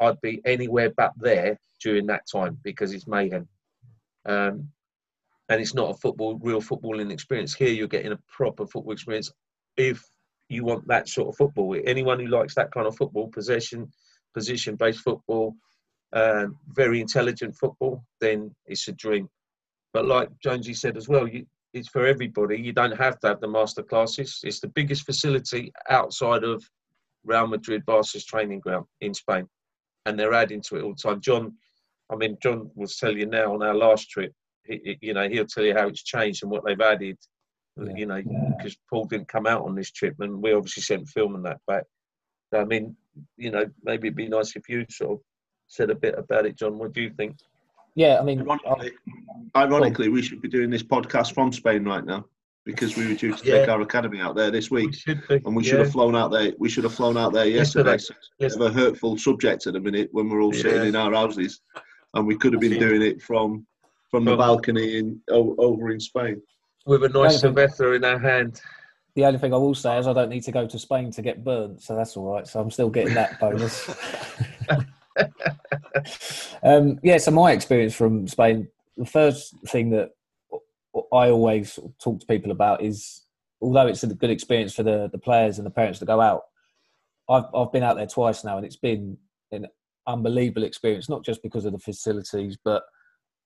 [0.00, 3.48] I, would be anywhere but there during that time because it's mayhem.
[4.26, 4.68] Um,
[5.48, 7.54] and it's not a football, real footballing experience.
[7.54, 9.32] Here, you're getting a proper football experience.
[9.76, 10.04] If
[10.48, 13.90] you want that sort of football, anyone who likes that kind of football, possession,
[14.34, 15.54] position-based football,
[16.12, 19.28] um, very intelligent football, then it's a dream.
[19.92, 22.58] But like Jonesy said as well, you, it's for everybody.
[22.58, 24.40] You don't have to have the master classes.
[24.42, 26.64] It's the biggest facility outside of
[27.24, 29.46] Real Madrid Barca's training ground in Spain,
[30.06, 31.20] and they're adding to it all the time.
[31.20, 31.54] John,
[32.10, 34.32] I mean, John will tell you now on our last trip.
[34.64, 37.16] He, he, you know, he'll tell you how it's changed and what they've added.
[37.76, 37.94] Yeah.
[37.94, 38.22] You know,
[38.56, 38.86] because yeah.
[38.90, 41.84] Paul didn't come out on this trip, and we obviously sent film and that back.
[42.54, 42.96] I mean,
[43.36, 45.18] you know, maybe it'd be nice if you sort of
[45.66, 46.78] said a bit about it, John.
[46.78, 47.36] What do you think?
[47.94, 48.92] Yeah, I mean, ironically,
[49.54, 52.24] uh, ironically, we should be doing this podcast from Spain right now
[52.68, 53.60] because we were due to yeah.
[53.60, 55.70] take our academy out there this week, we and we yeah.
[55.70, 56.52] should have flown out there.
[56.58, 57.92] We should have flown out there yesterday.
[57.92, 58.18] yesterday.
[58.40, 60.62] It's a hurtful subject at the minute when we're all yeah.
[60.62, 61.62] sitting in our houses,
[62.12, 63.66] and we could have been doing it from
[64.10, 66.42] from the balcony in over in Spain
[66.84, 68.60] with a nice Cerveza in our hand.
[69.14, 71.22] The only thing I will say is I don't need to go to Spain to
[71.22, 72.46] get burnt, so that's all right.
[72.46, 73.88] So I'm still getting that bonus.
[76.62, 80.10] um, yeah, so my experience from Spain, the first thing that
[81.12, 83.22] I always talk to people about is,
[83.60, 86.42] although it's a good experience for the, the players and the parents to go out,
[87.28, 89.18] I've, I've been out there twice now and it's been
[89.52, 89.66] an
[90.06, 92.84] unbelievable experience, not just because of the facilities, but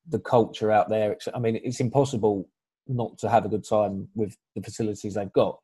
[0.09, 1.17] the culture out there.
[1.35, 2.49] I mean, it's impossible
[2.89, 5.59] not to have a good time with the facilities they've got.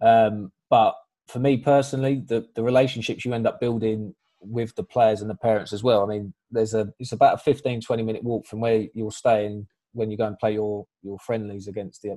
[0.00, 0.94] Um, but
[1.28, 5.34] for me personally, the, the relationships you end up building with the players and the
[5.34, 6.02] parents as well.
[6.02, 9.66] I mean, there's a it's about a 15, 20 minute walk from where you're staying
[9.92, 12.16] when you go and play your your friendlies against the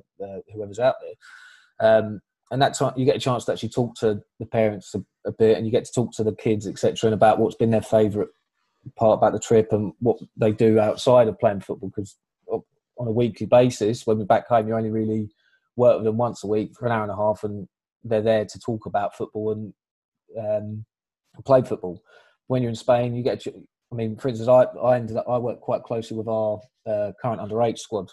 [0.52, 1.88] whoever's out there.
[1.98, 5.02] Um, and that time you get a chance to actually talk to the parents a,
[5.26, 7.70] a bit, and you get to talk to the kids, etc., and about what's been
[7.70, 8.28] their favourite
[8.96, 11.88] part about the trip and what they do outside of playing football.
[11.88, 12.16] Because
[12.48, 15.28] on a weekly basis, when we're back home, you only really
[15.76, 17.66] work with them once a week for an hour and a half, and
[18.04, 19.74] they're there to talk about football and
[20.38, 20.84] um,
[21.44, 22.02] play football.
[22.46, 23.44] When you're in Spain, you get.
[23.94, 27.12] I mean, for instance, I I ended up I work quite closely with our uh,
[27.22, 28.10] current underage squad,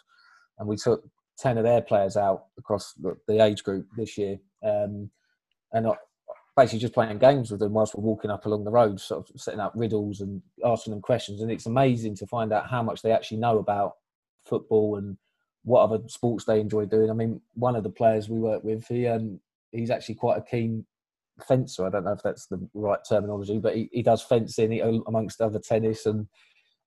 [0.59, 1.03] and we took
[1.39, 5.09] ten of their players out across the, the age group this year, um,
[5.73, 5.87] and
[6.55, 9.41] basically just playing games with them whilst we're walking up along the road, sort of
[9.41, 11.41] setting up riddles and asking them questions.
[11.41, 13.93] And it's amazing to find out how much they actually know about
[14.45, 15.17] football and
[15.63, 17.09] what other sports they enjoy doing.
[17.09, 19.39] I mean, one of the players we work with, he um,
[19.71, 20.85] he's actually quite a keen
[21.43, 21.85] fencer.
[21.85, 25.41] I don't know if that's the right terminology, but he, he does fencing he, amongst
[25.41, 26.27] other tennis and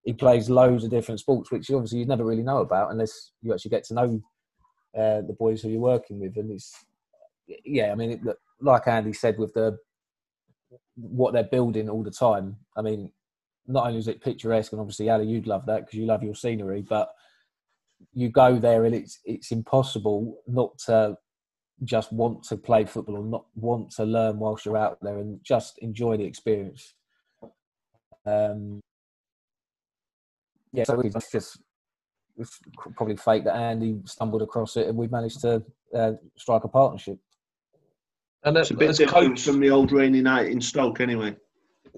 [0.03, 3.53] he plays loads of different sports, which obviously you never really know about unless you
[3.53, 4.21] actually get to know
[4.95, 6.37] uh, the boys who you're working with.
[6.37, 6.85] And it's,
[7.47, 8.19] yeah, I mean, it,
[8.61, 9.77] like Andy said, with the
[10.95, 12.57] what they're building all the time.
[12.77, 13.11] I mean,
[13.67, 16.35] not only is it picturesque, and obviously Ali, you'd love that because you love your
[16.35, 17.09] scenery, but
[18.13, 21.17] you go there and it's it's impossible not to
[21.83, 25.39] just want to play football or not want to learn whilst you're out there and
[25.43, 26.93] just enjoy the experience.
[28.25, 28.81] Um,
[30.71, 31.59] yeah, so it's just
[32.37, 32.59] it's
[32.95, 37.17] probably fate that Andy stumbled across it and we managed to uh, strike a partnership.
[38.43, 41.35] And it's a bit different coach, from the old rainy night in Stoke, anyway.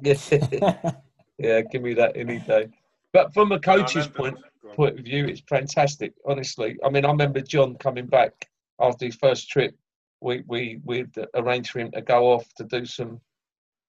[0.01, 0.13] Yeah,
[1.37, 2.69] yeah, give me that any day.
[3.11, 4.37] But from a coach's point
[4.75, 6.13] point of view, it's fantastic.
[6.25, 8.47] Honestly, I mean, I remember John coming back
[8.79, 9.75] after his first trip.
[10.21, 13.21] We we we arranged for him to go off to do some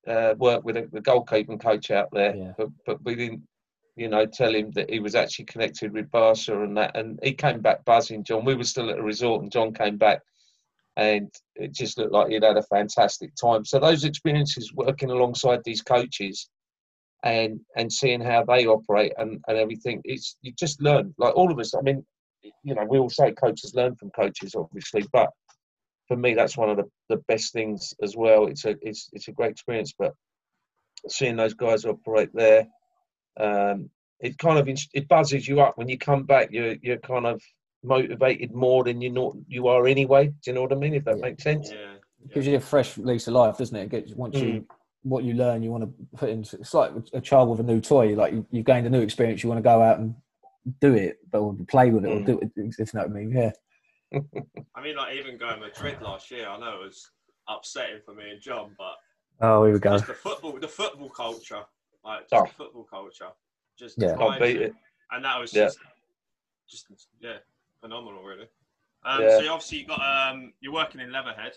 [0.07, 2.53] uh, work with the goalkeeping coach out there, yeah.
[2.59, 3.43] but but we didn't,
[3.97, 6.97] you know, tell him that he was actually connected with Barca and that.
[6.97, 8.25] And he came back buzzing.
[8.25, 10.21] John, we were still at a resort, and John came back
[10.99, 13.65] and it just looked like he'd had a fantastic time.
[13.65, 16.51] So those experiences working alongside these coaches
[17.23, 21.15] and and seeing how they operate and, and everything, it's you just learn.
[21.17, 22.05] Like all of us, I mean,
[22.43, 25.31] you know, we all say coaches learn from coaches, obviously, but
[26.09, 28.47] for me, that's one of the, the best things as well.
[28.47, 30.15] It's a it's it's a great experience, but
[31.09, 32.67] seeing those guys operate there,
[33.39, 36.49] um, it kind of it buzzes you up when you come back.
[36.51, 37.43] You're you're kind of
[37.85, 40.29] motivated more than you know you are anyway.
[40.29, 40.95] Do you know what I mean?
[40.95, 41.23] If that yeah.
[41.23, 41.71] makes sense.
[41.71, 41.95] Yeah.
[42.25, 43.85] It gives you a fresh lease of life, doesn't it?
[43.85, 44.55] it gets, once mm.
[44.55, 44.67] you
[45.03, 46.57] what you learn, you want to put into.
[46.57, 48.15] It's like a child with a new toy.
[48.15, 50.15] Like you, have gained a new experience, you want to go out and
[50.81, 52.23] do it, but or play with it, mm.
[52.23, 52.51] or do it.
[52.57, 53.31] If you know what I mean?
[53.31, 53.51] Yeah.
[54.75, 57.11] I mean, like even going Madrid last year, I know it was
[57.49, 58.95] upsetting for me and John, but
[59.41, 59.99] oh, here we go.
[59.99, 61.63] the football, the football culture,
[62.05, 62.47] like oh.
[62.47, 63.29] football culture,
[63.79, 64.75] just yeah, can't beat it.
[65.11, 65.91] And that was just, yeah.
[66.69, 66.87] just
[67.21, 67.37] yeah,
[67.81, 68.49] phenomenal, really.
[69.05, 69.39] Um, yeah.
[69.39, 71.53] So obviously you got um, you're working in Leatherhead.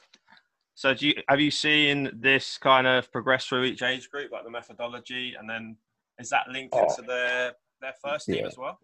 [0.76, 4.44] So do you have you seen this kind of progress through each age group, like
[4.44, 5.78] the methodology, and then
[6.20, 6.84] is that linked oh.
[6.84, 8.48] into their their first team yeah.
[8.48, 8.80] as well?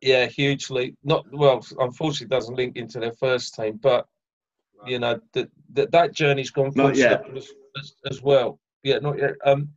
[0.00, 0.96] Yeah, hugely.
[1.02, 4.06] Not well, unfortunately, doesn't link into their first team, but
[4.86, 7.24] you know that that that journey's gone yet.
[7.36, 8.60] As, as, as, well.
[8.82, 9.34] Yeah, not yet.
[9.44, 9.70] Um,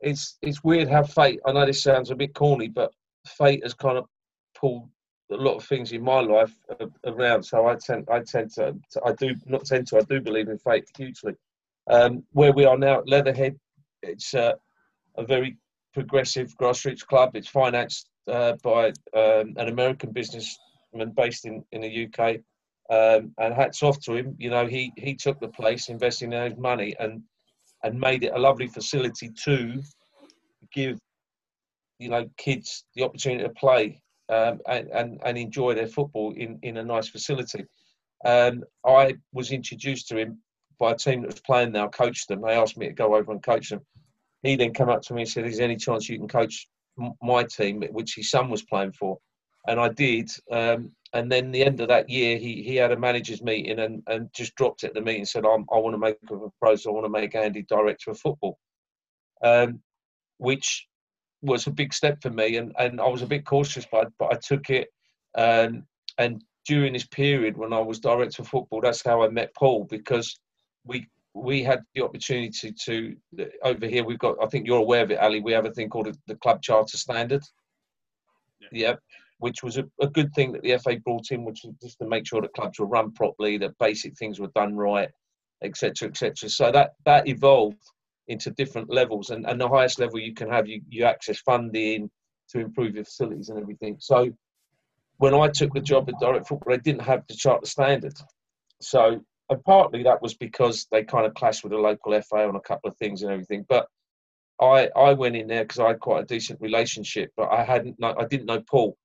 [0.00, 1.40] it's it's weird how fate.
[1.46, 2.92] I know this sounds a bit corny, but
[3.26, 4.06] fate has kind of
[4.58, 4.88] pulled
[5.30, 6.54] a lot of things in my life
[7.06, 7.42] around.
[7.42, 10.48] So I tend, I tend to, to I do not tend to, I do believe
[10.48, 11.34] in fate hugely.
[11.90, 13.58] Um, where we are now at Leatherhead,
[14.02, 14.54] it's uh,
[15.16, 15.56] a very
[15.94, 17.30] progressive grassroots club.
[17.34, 22.36] It's financed uh, by um, an American businessman based in, in the UK.
[22.90, 24.36] Um, and hats off to him.
[24.38, 27.22] You know, he, he took the place, investing in his money, and
[27.82, 29.80] and made it a lovely facility to
[30.72, 30.98] give
[31.98, 36.58] you know kids the opportunity to play um, and, and, and enjoy their football in,
[36.62, 37.64] in a nice facility.
[38.24, 40.38] Um, I was introduced to him
[40.78, 41.84] by a team that was playing there.
[41.84, 42.40] I coached them.
[42.40, 43.80] They asked me to go over and coach them.
[44.44, 46.68] He then came up to me and said, "Is there any chance you can coach
[47.22, 49.18] my team, which his son was playing for?"
[49.66, 50.30] And I did.
[50.50, 54.02] Um, and then the end of that year, he, he had a managers meeting and,
[54.08, 56.90] and just dropped it at the meeting and said, i want to make a proposal.
[56.90, 58.58] I want to make Andy director of football."
[59.42, 59.80] Um,
[60.38, 60.86] which
[61.42, 64.32] was a big step for me, and, and I was a bit cautious, but but
[64.32, 64.88] I took it.
[65.36, 65.84] And
[66.18, 69.84] and during this period when I was director of football, that's how I met Paul
[69.84, 70.38] because
[70.84, 73.16] we we had the opportunity to,
[73.62, 74.04] over here.
[74.04, 75.40] We've got I think you're aware of it, Ali.
[75.40, 77.42] We have a thing called the Club Charter Standard.
[78.60, 78.68] Yeah.
[78.72, 78.94] yeah
[79.38, 82.06] which was a, a, good thing that the FA brought in, which was just to
[82.06, 85.10] make sure that clubs were run properly, that basic things were done right,
[85.62, 86.48] etc., etc.
[86.48, 87.76] So that that evolved
[88.28, 89.30] into different levels.
[89.30, 92.10] And, and the highest level you can have, you, you access funding
[92.50, 93.96] to improve your facilities and everything.
[93.98, 94.32] So
[95.18, 98.14] when I took the job at Direct Football, they didn't have the charter standard.
[98.80, 102.56] So, and partly that was because they kind of clashed with the local FA on
[102.56, 103.64] a couple of things and everything.
[103.68, 103.86] But
[104.60, 107.96] I, I went in there because I had quite a decent relationship, but I hadn't,
[108.02, 108.96] I didn't know Paul.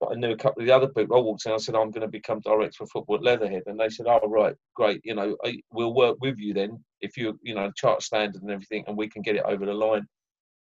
[0.00, 1.16] but I knew a couple of the other people.
[1.16, 3.62] I walked in, I said, I'm going to become director of football at Leatherhead.
[3.66, 5.00] And they said, oh, right, great.
[5.04, 5.36] You know,
[5.72, 9.08] we'll work with you then if you, you know, chart standard and everything, and we
[9.08, 10.06] can get it over the line.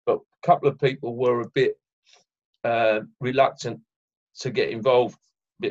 [0.06, 1.76] But a couple of people were a bit
[2.64, 3.80] uh, reluctant
[4.40, 5.18] to get involved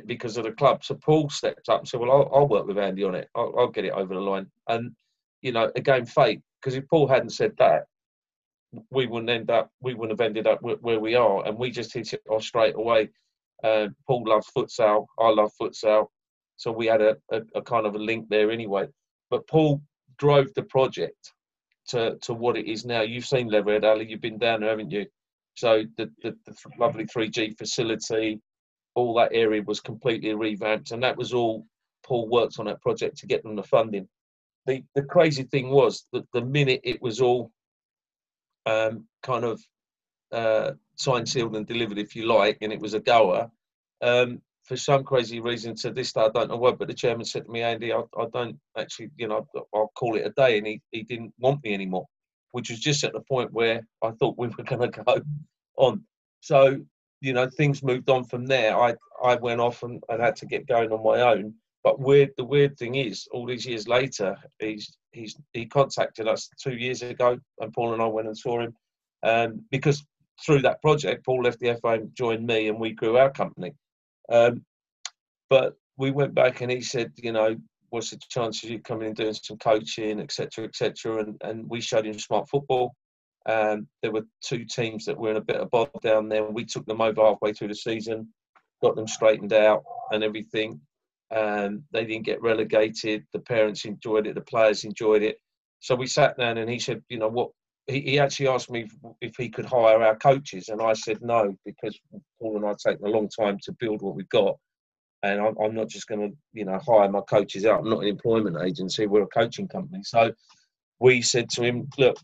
[0.06, 0.84] because of the club.
[0.84, 3.28] So Paul stepped up and said, well, I'll, I'll work with Andy on it.
[3.34, 4.46] I'll, I'll, get it over the line.
[4.68, 4.92] And,
[5.42, 7.84] you know, again, fate, because if Paul hadn't said that,
[8.90, 11.46] we wouldn't end up, we wouldn't have ended up where we are.
[11.46, 13.10] And we just hit it off straight away
[13.62, 15.06] uh, Paul loves futsal.
[15.18, 16.06] I love futsal.
[16.56, 18.86] So we had a, a, a, kind of a link there anyway.
[19.30, 19.82] But Paul
[20.18, 21.32] drove the project
[21.88, 23.02] to, to what it is now.
[23.02, 24.08] You've seen Leatherhead, Ali.
[24.08, 25.06] You've been down there, haven't you?
[25.56, 28.40] So the, the, the lovely 3G facility,
[28.94, 30.90] all that area was completely revamped.
[30.90, 31.66] And that was all
[32.04, 34.08] Paul worked on that project to get them the funding.
[34.66, 37.50] The, the crazy thing was that the minute it was all
[38.66, 39.60] um, kind of
[40.32, 43.50] uh, signed, sealed, and delivered, if you like, and it was a goer.
[44.02, 47.24] Um, for some crazy reason, to this day, I don't know what, but the chairman
[47.24, 50.58] said to me, Andy, I, I don't actually, you know, I'll call it a day,
[50.58, 52.06] and he, he didn't want me anymore,
[52.52, 55.20] which was just at the point where I thought we were going to go
[55.76, 56.04] on.
[56.40, 56.80] So,
[57.20, 58.76] you know, things moved on from there.
[58.76, 61.54] I I went off and, and had to get going on my own.
[61.82, 66.48] But weird, the weird thing is, all these years later, he's he's he contacted us
[66.62, 68.74] two years ago, and Paul and I went and saw him,
[69.22, 70.04] um, because
[70.44, 73.72] through that project, Paul left the FA and joined me, and we grew our company.
[74.30, 74.64] Um,
[75.48, 77.56] but we went back, and he said, you know,
[77.90, 81.18] what's the chances of you coming and doing some coaching, etc., etc.
[81.24, 82.94] And and we showed him smart football.
[83.46, 86.44] Um, there were two teams that were in a bit of bother down there.
[86.44, 88.28] We took them over halfway through the season,
[88.82, 90.80] got them straightened out and everything.
[91.34, 93.24] Um, they didn't get relegated.
[93.32, 94.34] The parents enjoyed it.
[94.34, 95.38] The players enjoyed it.
[95.78, 97.50] So we sat down and he said, you know, what
[97.90, 101.18] he, he actually asked me if, if, he could hire our coaches, and I said
[101.22, 101.98] no because
[102.40, 104.56] Paul and I taken a long time to build what we've got,
[105.22, 107.80] and I'm, I'm not just going to you know hire my coaches out.
[107.80, 110.02] I'm not an employment agency; we're a coaching company.
[110.04, 110.32] So
[111.00, 112.16] we said to him, look,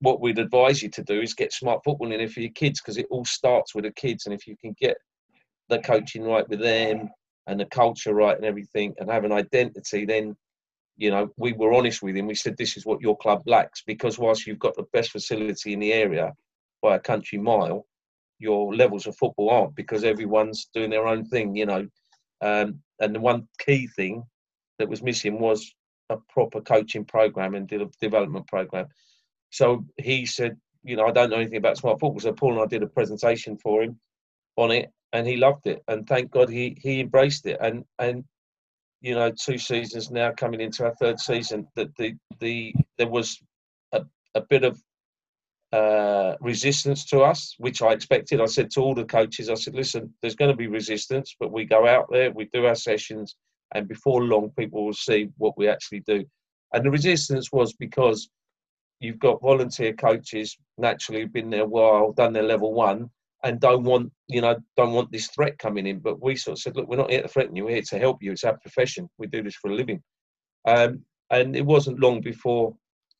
[0.00, 2.80] what we'd advise you to do is get smart football in there for your kids
[2.80, 4.96] because it all starts with the kids, and if you can get
[5.68, 7.10] the coaching right with them
[7.46, 10.34] and the culture right and everything, and have an identity, then
[11.00, 12.26] you know, we were honest with him.
[12.26, 15.72] We said, this is what your club lacks because whilst you've got the best facility
[15.72, 16.34] in the area
[16.82, 17.86] by a country mile,
[18.38, 21.86] your levels of football aren't because everyone's doing their own thing, you know.
[22.42, 24.22] Um, and the one key thing
[24.78, 25.74] that was missing was
[26.10, 27.68] a proper coaching program and
[28.00, 28.88] development program.
[29.50, 32.20] So he said, you know, I don't know anything about smart football.
[32.20, 33.98] So Paul and I did a presentation for him
[34.56, 35.82] on it, and he loved it.
[35.88, 37.58] And thank God he he embraced it.
[37.60, 38.24] And and
[39.00, 43.40] you know, two seasons now coming into our third season, that the the there was
[43.92, 44.02] a,
[44.34, 44.82] a bit of
[45.72, 48.40] uh, resistance to us, which I expected.
[48.40, 51.52] I said to all the coaches, I said, listen, there's going to be resistance, but
[51.52, 53.36] we go out there, we do our sessions,
[53.74, 56.24] and before long, people will see what we actually do.
[56.72, 58.28] And the resistance was because
[59.00, 63.10] you've got volunteer coaches naturally been there a while, done their level one,
[63.42, 65.98] and don't want you know don't want this threat coming in.
[65.98, 67.64] But we sort of said, look, we're not here to threaten you.
[67.64, 68.32] We're here to help you.
[68.32, 69.08] It's our profession.
[69.18, 70.02] We do this for a living.
[70.66, 72.74] Um, and it wasn't long before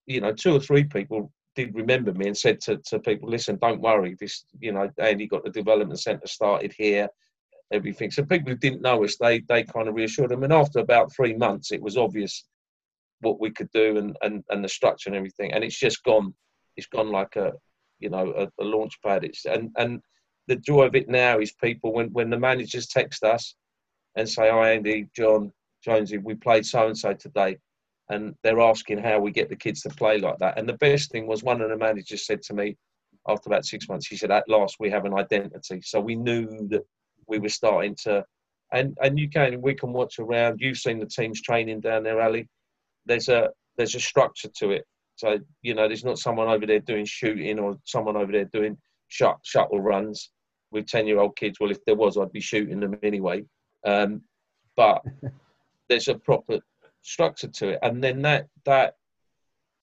[0.07, 3.59] you know two or three people did remember me and said to, to people, listen,
[3.61, 4.17] don't worry.
[4.19, 7.09] This you know Andy got the development centre started here.
[7.73, 8.11] Everything.
[8.11, 10.43] So people who didn't know us, they they kind of reassured them.
[10.43, 12.45] And after about three months, it was obvious
[13.21, 15.53] what we could do and, and, and the structure and everything.
[15.53, 16.35] And it's just gone.
[16.77, 17.53] It's gone like a
[18.01, 19.25] you know a, a launch pad.
[19.25, 20.01] It's and and
[20.49, 23.55] the joy of it now is people when when the managers text us
[24.17, 25.53] and say, "Hi Andy, John,
[25.85, 27.59] Jonesy, we played so and so today,"
[28.09, 30.59] and they're asking how we get the kids to play like that.
[30.59, 32.77] And the best thing was one of the managers said to me
[33.29, 36.67] after about six months, he said, "At last, we have an identity." So we knew
[36.69, 36.83] that
[37.31, 38.25] we were starting to.
[38.73, 40.61] And, and you can we can watch around.
[40.61, 42.49] You've seen the teams training down there, Ali.
[43.07, 44.85] There's a there's a structure to it.
[45.17, 48.77] So you know, there's not someone over there doing shooting or someone over there doing
[49.09, 50.31] shut, shuttle runs
[50.71, 51.59] with ten year old kids.
[51.59, 53.45] Well, if there was, I'd be shooting them anyway.
[53.85, 54.23] Um,
[54.77, 55.03] but
[55.89, 56.61] there's a proper
[57.03, 58.95] structure to it, and then that that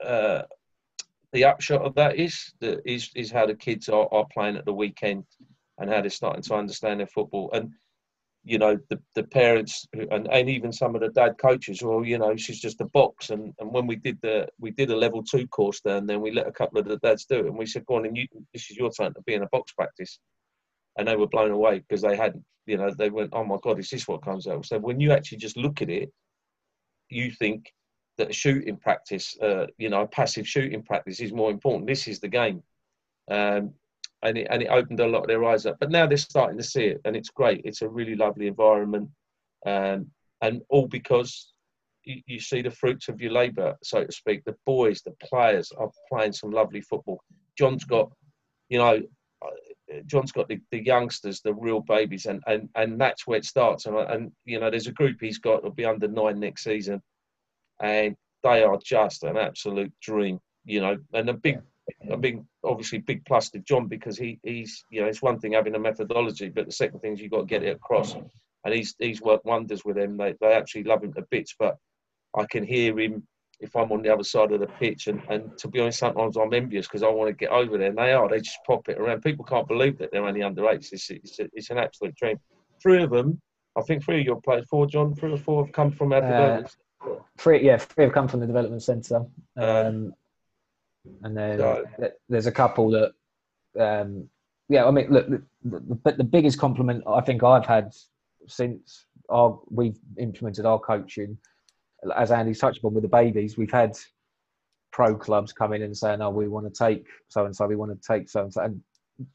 [0.03, 0.43] uh,
[1.33, 4.65] the upshot of that is that is is how the kids are, are playing at
[4.65, 5.25] the weekend
[5.77, 7.49] and how they're starting to understand their football.
[7.53, 7.71] And
[8.43, 12.17] you know the, the parents and, and even some of the dad coaches well you
[12.17, 13.29] know she's just a box.
[13.29, 16.21] And, and when we did the we did a level two course there and then
[16.21, 18.15] we let a couple of the dads do it and we said go on and
[18.15, 20.19] you this is your turn to be in a box practice.
[20.97, 23.79] And they were blown away because they hadn't you know they went oh my god
[23.79, 24.65] is this what comes out?
[24.65, 26.11] So when you actually just look at it
[27.09, 27.71] you think
[28.17, 31.87] that a shooting practice uh, you know a passive shooting practice is more important.
[31.87, 32.63] This is the game.
[33.29, 33.73] Um,
[34.23, 35.77] and it and it opened a lot of their eyes up.
[35.79, 37.61] But now they're starting to see it, and it's great.
[37.65, 39.09] It's a really lovely environment,
[39.65, 40.07] um,
[40.41, 41.51] and all because
[42.07, 44.43] you, you see the fruits of your labour, so to speak.
[44.45, 47.21] The boys, the players are playing some lovely football.
[47.57, 48.11] John's got,
[48.69, 49.01] you know,
[49.43, 53.45] uh, John's got the, the youngsters, the real babies, and, and, and that's where it
[53.45, 53.85] starts.
[53.85, 57.01] And, and you know, there's a group he's got will be under nine next season,
[57.81, 60.39] and they are just an absolute dream.
[60.65, 61.61] You know, and a big,
[62.09, 65.53] a big, obviously big plus to John because he he's you know it's one thing
[65.53, 68.73] having a methodology, but the second thing is you've got to get it across, and
[68.73, 70.17] he's he's worked wonders with them.
[70.17, 71.77] They they actually love him to bits, but
[72.37, 73.27] I can hear him
[73.59, 75.07] if I'm on the other side of the pitch.
[75.07, 77.89] And, and to be honest, sometimes I'm envious because I want to get over there.
[77.89, 78.29] And they are.
[78.29, 79.21] They just pop it around.
[79.21, 80.93] People can't believe that they're only under eights.
[80.93, 82.39] It's, it's, it's an absolute dream.
[82.81, 83.41] Three of them,
[83.75, 86.21] I think three of your players, four, John, three or four have come from our
[86.21, 86.75] development.
[87.03, 89.25] Uh, three, yeah, three have come from the development centre.
[89.55, 90.13] Um,
[91.23, 91.85] and then so,
[92.29, 93.11] there's a couple that,
[93.79, 94.29] um,
[94.69, 95.27] yeah, I mean, look,
[95.63, 97.93] but the, the biggest compliment I think I've had
[98.47, 101.37] since our, we've implemented our coaching
[102.15, 103.97] as Andy's touched upon with the babies, we've had
[104.91, 107.75] pro clubs come in and saying, "Oh, we want to take so and so, we
[107.75, 108.81] want to take so and so." And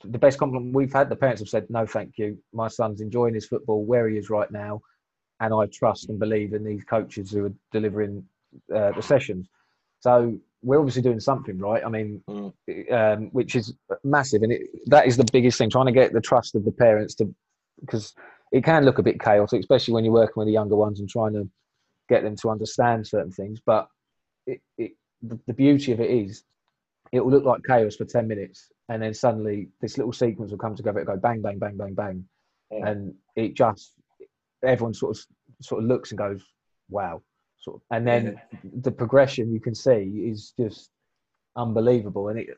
[0.05, 2.39] the best compliment we've had, the parents have said, "No, thank you.
[2.53, 4.81] My son's enjoying his football where he is right now,
[5.41, 8.25] and I trust and believe in these coaches who are delivering
[8.75, 9.49] uh, the sessions."
[10.01, 11.85] So we're obviously doing something right.
[11.85, 12.53] I mean, mm.
[12.93, 16.21] um, which is massive, and it, that is the biggest thing: trying to get the
[16.21, 17.35] trust of the parents to,
[17.81, 18.15] because
[18.53, 21.09] it can look a bit chaotic, especially when you're working with the younger ones and
[21.09, 21.49] trying to
[22.09, 23.61] get them to understand certain things.
[23.65, 23.89] But
[24.47, 24.93] it, it,
[25.23, 26.45] the, the beauty of it is,
[27.13, 28.69] it will look like chaos for 10 minutes.
[28.89, 31.01] And then suddenly this little sequence will come together.
[31.01, 32.25] It go bang, bang, bang, bang, bang.
[32.71, 32.89] Yeah.
[32.89, 33.93] And it just,
[34.63, 35.25] everyone sort of,
[35.63, 36.45] sort of looks and goes,
[36.91, 37.23] wow.
[37.63, 38.41] Sort of, and then
[38.83, 40.91] the progression you can see is just
[41.57, 42.29] unbelievable.
[42.29, 42.49] And it,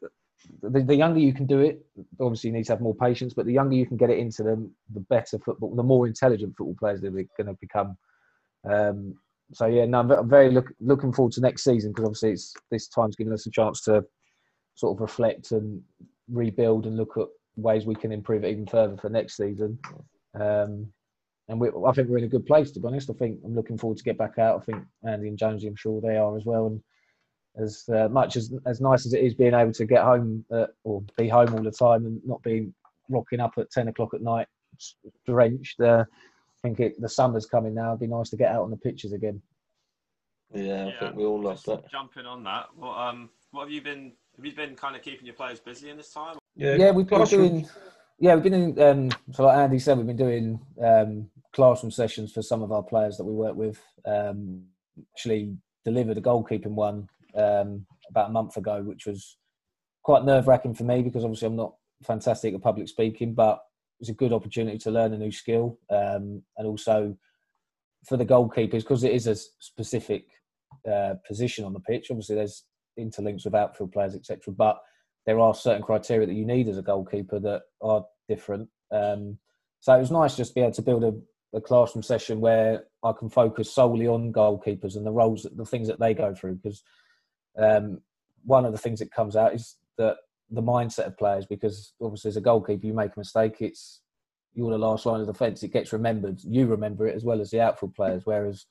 [0.62, 1.84] the, the, younger you can do it,
[2.20, 4.42] obviously you need to have more patience, but the younger you can get it into
[4.42, 7.96] them, the better football, the more intelligent football players they're going to become.
[8.64, 9.14] Um,
[9.52, 12.88] so yeah, no, I'm very look, looking forward to next season because obviously it's this
[12.88, 14.04] time's giving us a chance to
[14.74, 15.82] sort of reflect and
[16.30, 17.26] rebuild and look at
[17.56, 19.78] ways we can improve it even further for next season.
[20.40, 20.92] Um,
[21.48, 23.10] and we, I think we're in a good place to be honest.
[23.10, 24.60] I think I'm looking forward to get back out.
[24.60, 26.66] I think Andy and Jonesy, I'm sure they are as well.
[26.66, 26.82] And
[27.62, 30.66] as uh, much as as nice as it is being able to get home uh,
[30.84, 32.74] or be home all the time and not being
[33.08, 34.48] rocking up at ten o'clock at night
[35.26, 35.80] drenched.
[35.80, 37.90] Uh, I think it, the summer's coming now.
[37.90, 39.40] It'd be nice to get out on the pitches again.
[40.52, 41.90] Yeah, I yeah, think we all love that.
[41.90, 44.12] Jumping on that, what um, what have you been?
[44.36, 46.36] Have you been kind of keeping your players busy in this time?
[46.56, 47.68] Yeah, yeah, we've been doing.
[48.18, 48.80] Yeah, we've been in.
[48.80, 52.82] Um, so, like Andy said, we've been doing um, classroom sessions for some of our
[52.82, 53.80] players that we work with.
[54.04, 54.64] Um,
[55.14, 59.36] actually, delivered a goalkeeping one um, about a month ago, which was
[60.02, 63.60] quite nerve wracking for me because obviously I'm not fantastic at public speaking, but
[64.00, 67.16] was a good opportunity to learn a new skill, um, and also
[68.06, 70.26] for the goalkeepers because it is a specific
[70.90, 72.08] uh, position on the pitch.
[72.10, 72.64] Obviously, there's
[72.98, 74.52] interlinks with outfield players, etc.
[74.52, 74.78] But
[75.26, 78.68] there are certain criteria that you need as a goalkeeper that are different.
[78.92, 79.38] Um,
[79.80, 81.12] so it was nice just to be able to build a,
[81.54, 85.64] a, classroom session where I can focus solely on goalkeepers and the roles, that, the
[85.64, 86.56] things that they go through.
[86.56, 86.82] Because
[87.58, 88.00] um,
[88.44, 90.16] one of the things that comes out is that
[90.50, 94.02] the mindset of players because obviously as a goalkeeper you make a mistake it's
[94.52, 97.50] you're the last line of defence it gets remembered you remember it as well as
[97.50, 98.66] the outfield players whereas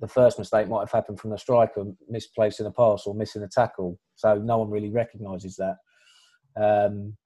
[0.00, 3.48] the first mistake might have happened from the striker misplacing a pass or missing a
[3.48, 5.76] tackle so no one really recognises that
[6.56, 7.16] um,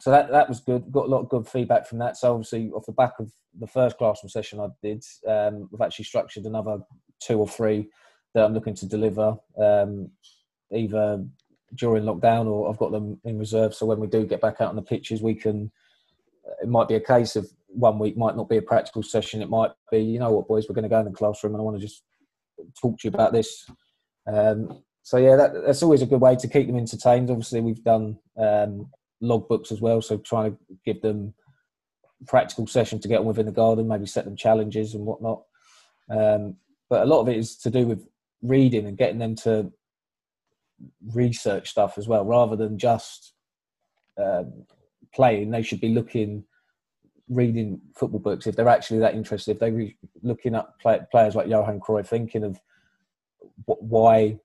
[0.00, 2.70] so that that was good got a lot of good feedback from that so obviously
[2.70, 6.78] off the back of the first classroom session I did um, we've actually structured another
[7.20, 7.88] two or three
[8.34, 10.10] that I'm looking to deliver um,
[10.72, 11.24] either
[11.74, 13.74] during lockdown, or I've got them in reserve.
[13.74, 15.70] So when we do get back out on the pitches, we can.
[16.62, 19.42] It might be a case of one week might not be a practical session.
[19.42, 21.60] It might be, you know what, boys, we're going to go in the classroom, and
[21.60, 22.02] I want to just
[22.80, 23.66] talk to you about this.
[24.26, 27.30] Um, so yeah, that, that's always a good way to keep them entertained.
[27.30, 28.88] Obviously, we've done um,
[29.22, 31.34] logbooks as well, so trying to give them
[32.26, 35.42] practical session to get on within the garden, maybe set them challenges and whatnot.
[36.10, 36.56] Um,
[36.90, 38.06] but a lot of it is to do with
[38.42, 39.72] reading and getting them to
[41.12, 43.34] research stuff as well, rather than just
[44.16, 44.64] um,
[45.14, 45.50] playing.
[45.50, 46.44] They should be looking,
[47.28, 49.52] reading football books if they're actually that interested.
[49.52, 52.60] If they're re- looking at play, players like Johan Cruyff, thinking of
[53.64, 54.38] why,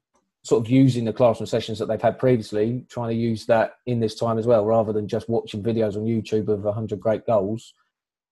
[0.43, 3.99] sort of using the classroom sessions that they've had previously, trying to use that in
[3.99, 7.73] this time as well, rather than just watching videos on YouTube of 100 great goals.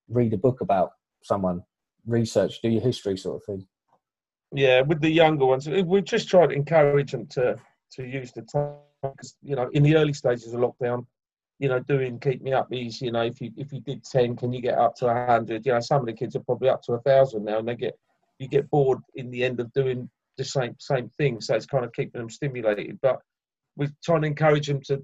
[0.09, 0.91] Read a book about
[1.23, 1.63] someone,
[2.05, 3.65] research, do your history sort of thing.
[4.53, 7.57] Yeah, with the younger ones, we just tried to encourage them to
[7.93, 11.05] to use the time because you know in the early stages of lockdown,
[11.59, 14.35] you know, doing keep me up is, you know, if you if you did ten,
[14.35, 15.65] can you get up to hundred?
[15.65, 17.75] You know, some of the kids are probably up to a thousand now, and they
[17.75, 17.97] get
[18.39, 20.09] you get bored in the end of doing
[20.43, 21.41] the same same thing.
[21.41, 22.99] So it's kind of keeping them stimulated.
[23.01, 23.19] But
[23.75, 25.01] we're trying to encourage them to,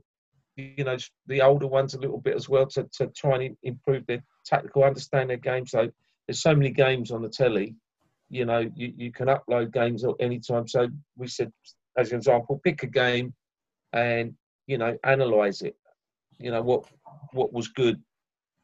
[0.55, 4.05] you know, the older ones a little bit as well to to try and improve
[4.07, 5.65] their tactical understanding of game.
[5.65, 5.89] So
[6.27, 7.75] there's so many games on the telly.
[8.29, 10.67] You know, you, you can upload games at any time.
[10.67, 11.49] So we said,
[11.97, 13.33] as an example, pick a game
[13.93, 14.33] and
[14.67, 15.75] you know analyze it
[16.39, 16.85] you know what
[17.33, 18.01] what was good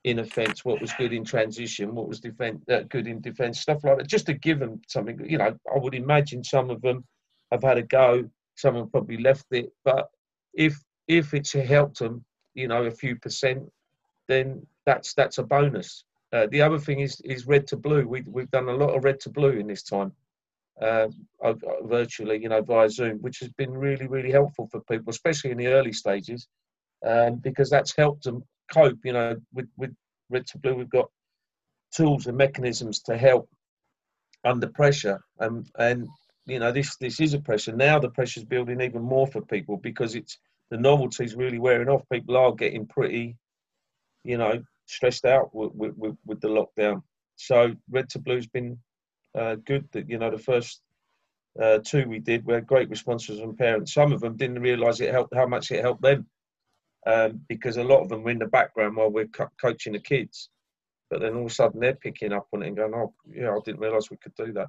[0.04, 3.84] in offence, what was good in transition, what was defense uh, good in defence, stuff
[3.84, 5.20] like that, just to give them something.
[5.26, 7.06] You know, I would imagine some of them
[7.52, 10.10] have had a go, some have probably left it, but
[10.54, 10.78] if
[11.08, 12.24] if it's helped them,
[12.54, 13.64] you know, a few percent,
[14.28, 16.04] then that's that's a bonus.
[16.34, 18.08] Uh, the other thing is is red to blue.
[18.08, 20.12] We we've done a lot of red to blue in this time,
[20.82, 21.08] uh,
[21.84, 25.58] virtually, you know, via Zoom, which has been really really helpful for people, especially in
[25.58, 26.48] the early stages
[27.06, 28.44] um, because that's helped them
[28.74, 29.00] cope.
[29.04, 29.94] You know, with with
[30.30, 31.10] Red to Blue, we've got
[31.96, 33.50] tools and mechanisms to help
[34.44, 36.08] under pressure, and and
[36.46, 37.76] you know this this is a pressure.
[37.76, 40.38] Now the pressure's building even more for people because it's
[40.70, 42.04] the novelty's really wearing off.
[42.12, 43.38] People are getting pretty,
[44.24, 47.04] you know, stressed out with with, with the lockdown.
[47.36, 48.78] So Red to Blue's been
[49.38, 49.88] uh, good.
[49.92, 50.82] That you know the first
[51.62, 53.94] uh, two we did were great responses from parents.
[53.94, 56.28] Some of them didn't realise it helped how much it helped them
[57.06, 60.00] um, because a lot of them were in the background while we're co- coaching the
[60.00, 60.50] kids.
[61.10, 63.52] But then all of a sudden they're picking up on it and going, oh, yeah,
[63.52, 64.68] I didn't realise we could do that.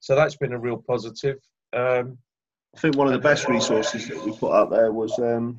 [0.00, 1.38] So that's been a real positive.
[1.72, 2.18] Um,
[2.76, 5.58] I think one of the best resources that we put out there was um,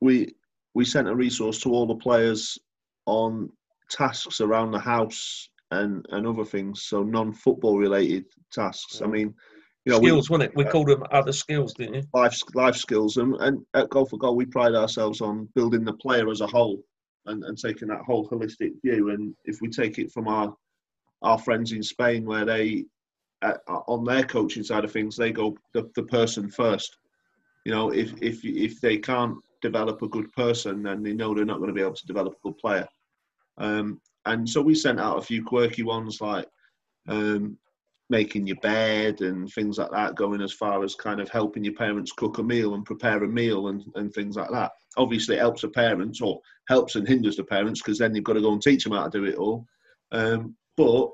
[0.00, 0.34] we
[0.74, 2.58] we sent a resource to all the players
[3.06, 3.50] on
[3.90, 9.00] tasks around the house and and other things, so non-football related tasks.
[9.00, 9.12] I mm.
[9.12, 9.34] mean,
[9.88, 10.56] you know, skills, we, wasn't it?
[10.56, 12.02] We uh, called them other skills, didn't you?
[12.12, 15.94] Life life skills, and, and at Go for Goal, we pride ourselves on building the
[15.94, 16.82] player as a whole
[17.26, 19.10] and, and taking that whole holistic view.
[19.10, 20.54] And if we take it from our
[21.22, 22.84] our friends in Spain, where they
[23.40, 26.98] uh, on their coaching side of things, they go the, the person first.
[27.64, 31.46] You know, if if if they can't develop a good person, then they know they're
[31.46, 32.86] not going to be able to develop a good player.
[33.56, 36.46] Um, and so we sent out a few quirky ones like
[37.08, 37.56] um,
[38.10, 41.74] making your bed and things like that, going as far as kind of helping your
[41.74, 44.72] parents cook a meal and prepare a meal and, and things like that.
[44.96, 48.34] Obviously, it helps the parents or helps and hinders the parents because then you've got
[48.34, 49.66] to go and teach them how to do it all.
[50.12, 51.10] Um, but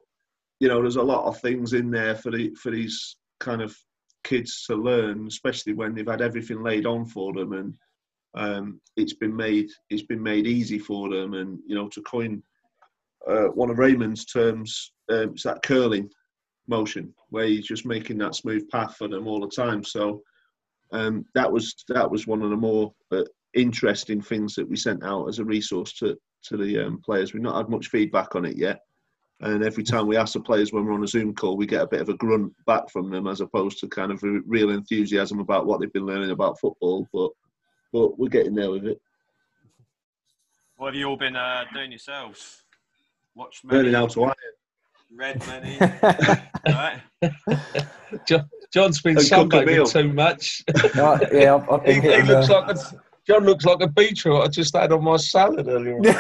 [0.61, 3.77] you know, there's a lot of things in there for the for these kind of
[4.23, 7.77] kids to learn, especially when they've had everything laid on for them and
[8.37, 11.35] um, it's been made it's been made easy for them.
[11.35, 12.43] And you know, to coin
[13.29, 16.11] uh, one of Raymond's terms, um, it's that curling
[16.67, 19.85] motion where he's just making that smooth path for them all the time.
[19.85, 20.23] So
[20.93, 23.23] um, that was that was one of the more uh,
[23.55, 27.33] interesting things that we sent out as a resource to to the um, players.
[27.33, 28.81] We've not had much feedback on it yet,
[29.41, 31.83] and every time we ask the players when we're on a Zoom call, we get
[31.83, 35.41] a bit of a grunt back from them as opposed to kind of real enthusiasm
[35.41, 37.07] about what they've been learning about football.
[37.13, 37.31] But
[37.93, 39.01] but we're getting there with it.
[40.77, 42.63] What have you all been uh, doing yourselves?
[43.35, 44.35] Watch learning how to iron.
[45.17, 45.79] Red many.
[46.69, 47.01] right.
[48.27, 50.65] John, John's been sunbathing too much.
[50.97, 52.77] No, yeah, I've, I've he, he looks like a,
[53.27, 56.01] John looks like a beetroot I just had on my salad earlier.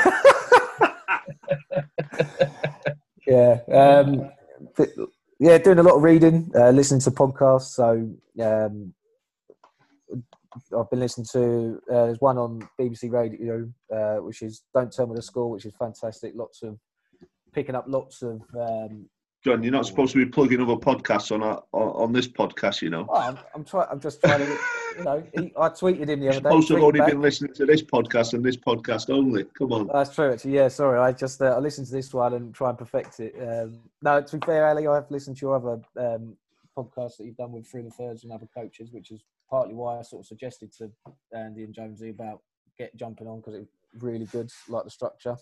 [3.26, 4.30] yeah, um,
[5.40, 7.74] yeah, doing a lot of reading, uh, listening to podcasts.
[7.74, 8.94] So um,
[10.78, 11.80] I've been listening to.
[11.90, 15.66] Uh, there's one on BBC Radio, uh, which is "Don't Tell Me the Score," which
[15.66, 16.32] is fantastic.
[16.36, 16.78] Lots of
[17.54, 18.42] picking up lots of.
[18.58, 19.08] Um,
[19.44, 22.88] John, you're not supposed to be plugging other podcasts on our, on, this podcast, you
[22.88, 23.06] know.
[23.10, 23.88] Oh, I'm, I'm trying.
[23.90, 24.58] I'm just trying to.
[24.96, 26.48] You know, he, I tweeted him the other day.
[26.48, 27.10] Supposed to have only back.
[27.10, 29.44] been listening to this podcast and this podcast only.
[29.58, 29.90] Come on.
[29.92, 30.32] That's true.
[30.32, 30.68] Actually, yeah.
[30.68, 33.34] Sorry, I just uh, I listened to this one and try and perfect it.
[33.38, 36.36] Um, no, to be fair, Ali, I have listened to your other um,
[36.78, 39.98] podcasts that you've done with through the thirds and other coaches, which is partly why
[39.98, 40.90] I sort of suggested to
[41.36, 42.40] Andy and Jonesy about
[42.78, 45.36] get jumping on because it's really good, like the structure.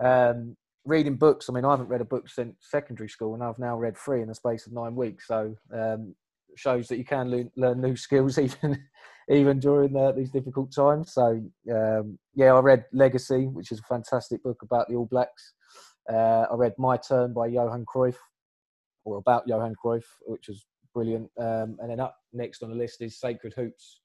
[0.00, 1.48] Um, reading books.
[1.48, 4.22] I mean, I haven't read a book since secondary school, and I've now read three
[4.22, 5.26] in the space of nine weeks.
[5.26, 6.14] So um,
[6.56, 8.82] shows that you can learn, learn new skills even
[9.30, 11.12] even during the, these difficult times.
[11.12, 15.54] So um, yeah, I read Legacy, which is a fantastic book about the All Blacks.
[16.10, 18.16] Uh, I read My Turn by Johan Cruyff,
[19.04, 20.64] or about Johan Cruyff, which was
[20.94, 21.30] brilliant.
[21.38, 24.00] Um, and then up next on the list is Sacred Hoops,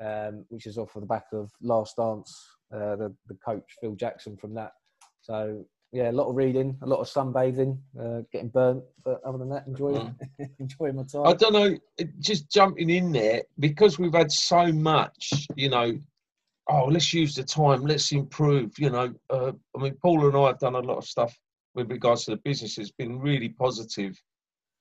[0.00, 2.34] um, which is off of the back of Last Dance.
[2.74, 4.72] Uh, the, the coach Phil Jackson from that.
[5.20, 8.82] So yeah, a lot of reading, a lot of sunbathing, uh, getting burnt.
[9.04, 10.50] But other than that, enjoying mm.
[10.58, 11.26] enjoying my time.
[11.26, 11.76] I don't know,
[12.18, 15.46] just jumping in there because we've had so much.
[15.54, 15.98] You know,
[16.68, 18.78] oh, let's use the time, let's improve.
[18.78, 21.38] You know, uh, I mean, Paul and I have done a lot of stuff
[21.74, 22.78] with regards to the business.
[22.78, 24.18] It's been really positive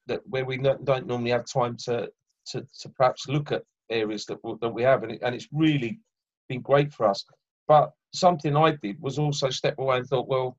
[0.07, 2.09] that where we don't normally have time to
[2.47, 5.99] to, to perhaps look at areas that that we have, and, it, and it's really
[6.47, 7.25] been great for us.
[7.67, 10.57] But something I did was also step away and thought, well,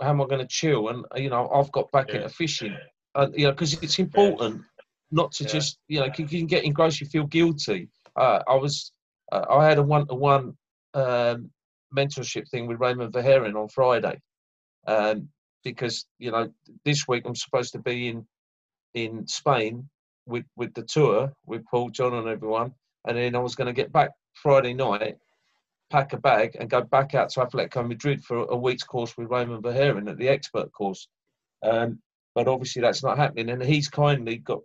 [0.00, 0.88] how am I going to chill?
[0.88, 2.16] And you know, I've got back yeah.
[2.16, 2.76] into fishing,
[3.34, 4.62] you know, because it's important
[5.10, 5.50] not to yeah.
[5.50, 7.88] just you know, you can get engrossed, you feel guilty.
[8.16, 8.92] Uh, I was,
[9.32, 10.56] uh, I had a one-to-one
[10.94, 11.50] um,
[11.96, 14.20] mentorship thing with Raymond Verheijen on Friday,
[14.86, 15.28] um,
[15.62, 16.50] because you know
[16.84, 18.26] this week I'm supposed to be in
[18.94, 19.88] in Spain
[20.26, 22.72] with with the tour with Paul, John, and everyone,
[23.06, 25.16] and then I was going to get back Friday night,
[25.90, 29.30] pack a bag, and go back out to Atletico Madrid for a week's course with
[29.30, 31.08] Raymond Verheijen at the expert course.
[31.62, 32.00] Um,
[32.34, 34.60] but obviously that's not happening, and he's kindly got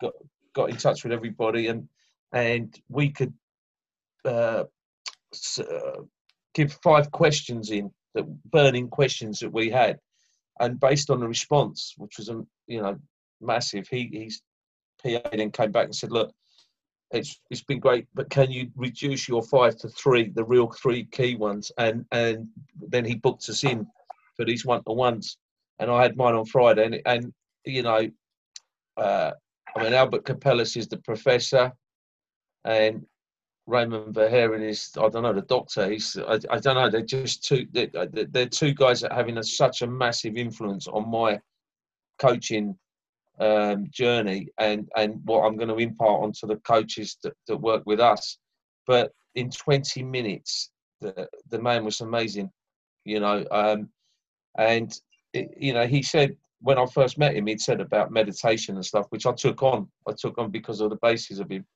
[0.00, 0.12] got
[0.54, 1.88] got in touch with everybody, and
[2.32, 3.32] and we could
[4.24, 4.64] uh,
[5.58, 6.00] uh,
[6.54, 9.98] give five questions in that burning questions that we had,
[10.60, 12.98] and based on the response, which was um, you know
[13.40, 14.42] massive, he he's
[15.02, 16.32] PA then came back and said, look,
[17.12, 21.04] it's it's been great, but can you reduce your five to three, the real three
[21.04, 21.70] key ones?
[21.78, 22.48] And and
[22.88, 23.86] then he booked us in
[24.36, 25.38] for these one to ones,
[25.78, 27.32] and I had mine on Friday, and and
[27.64, 28.10] you know,
[28.96, 29.32] uh,
[29.76, 31.72] I mean Albert Capellas is the professor,
[32.64, 33.06] and
[33.66, 35.88] Raymond Verheijen is I don't know the doctor.
[35.88, 36.90] He's I, I don't know.
[36.90, 37.66] They're just two.
[37.72, 37.88] They're,
[38.30, 41.40] they're two guys that are having a, such a massive influence on my
[42.18, 42.76] coaching
[43.40, 47.82] um, journey and and what I'm going to impart onto the coaches that, that work
[47.86, 48.38] with us.
[48.86, 50.70] But in 20 minutes,
[51.00, 52.50] the the man was amazing,
[53.04, 53.44] you know.
[53.50, 53.90] Um,
[54.58, 54.92] and
[55.32, 58.84] it, you know, he said when I first met him, he'd said about meditation and
[58.84, 59.88] stuff, which I took on.
[60.08, 61.66] I took on because of the basis of him.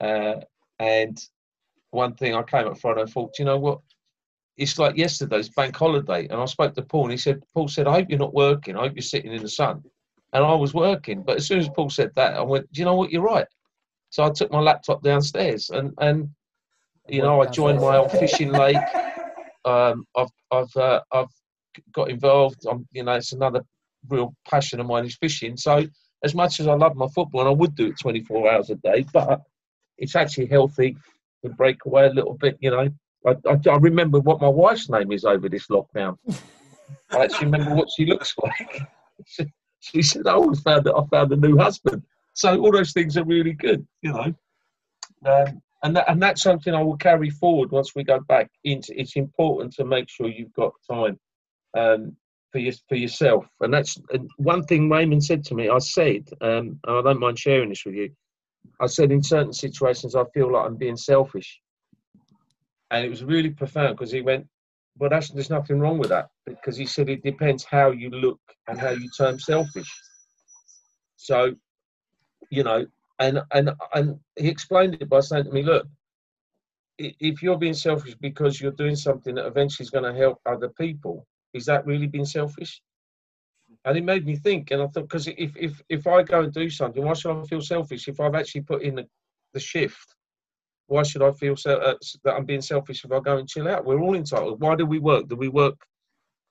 [0.00, 0.36] Uh,
[0.78, 1.20] and
[1.90, 3.80] one thing I came up Friday, I thought, you know what?
[4.56, 7.88] It's like yesterday's bank holiday, and I spoke to Paul, and he said, Paul said,
[7.88, 8.76] I hope you're not working.
[8.76, 9.82] I hope you're sitting in the sun
[10.34, 11.22] and I was working.
[11.22, 13.10] But as soon as Paul said that, I went, "Do you know what?
[13.10, 13.46] You're right."
[14.10, 16.28] So I took my laptop downstairs, and and
[17.08, 18.76] you know, I joined my old fishing lake.
[19.64, 21.32] Um, I've I've uh, I've
[21.92, 22.66] got involved.
[22.68, 23.62] I'm, you know, it's another
[24.08, 25.56] real passion of mine is fishing.
[25.56, 25.86] So
[26.22, 28.76] as much as I love my football, and I would do it 24 hours a
[28.76, 29.40] day, but
[29.98, 30.96] it's actually healthy
[31.42, 32.58] to break away a little bit.
[32.60, 32.88] You know,
[33.26, 36.16] I, I, I remember what my wife's name is over this lockdown.
[37.10, 38.82] I actually remember what she looks like.
[39.84, 42.02] She said, I found that I found a new husband.
[42.32, 44.34] So all those things are really good, you know.
[45.26, 48.98] Um, and that, and that's something I will carry forward once we go back into.
[48.98, 51.18] It's important to make sure you've got time
[51.76, 52.16] um,
[52.50, 55.68] for your, for yourself, and that's and one thing Raymond said to me.
[55.68, 58.10] I said, um, I don't mind sharing this with you.
[58.80, 61.60] I said in certain situations I feel like I'm being selfish,
[62.90, 64.46] and it was really profound because he went,
[64.96, 68.40] but that's, there's nothing wrong with that because he said it depends how you look
[68.68, 69.90] and how you term selfish.
[71.16, 71.54] So,
[72.50, 72.86] you know,
[73.18, 75.86] and and and he explained it by saying to me, look,
[76.98, 80.68] if you're being selfish because you're doing something that eventually is going to help other
[80.68, 82.80] people, is that really being selfish?
[83.84, 86.52] And it made me think, and I thought, because if if if I go and
[86.52, 89.06] do something, why should I feel selfish if I've actually put in the,
[89.52, 90.14] the shift
[90.86, 93.68] why should I feel so, uh, that I'm being selfish if I go and chill
[93.68, 93.84] out?
[93.84, 94.60] We're all entitled.
[94.60, 95.28] Why do we work?
[95.28, 95.76] Do we work,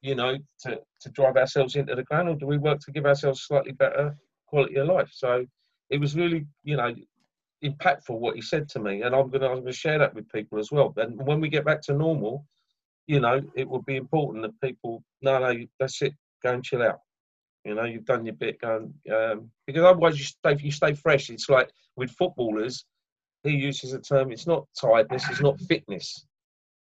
[0.02, 3.06] you know, to, to drive ourselves into the ground, or do we work to give
[3.06, 4.18] ourselves slightly better
[4.48, 5.10] quality of life?
[5.12, 5.46] So
[5.90, 6.94] it was really, you know,
[7.64, 10.60] impactful what he said to me, and I'm gonna I'm gonna share that with people
[10.60, 10.94] as well.
[10.98, 12.46] And when we get back to normal,
[13.08, 16.82] you know, it would be important that people, no, no, that's it, go and chill
[16.82, 17.00] out.
[17.64, 20.94] You know, you've done your bit, go and, um, because otherwise you stay you stay
[20.94, 21.30] fresh.
[21.30, 22.84] It's like with footballers
[23.44, 26.26] he uses a term, it's not tiredness, it's not fitness,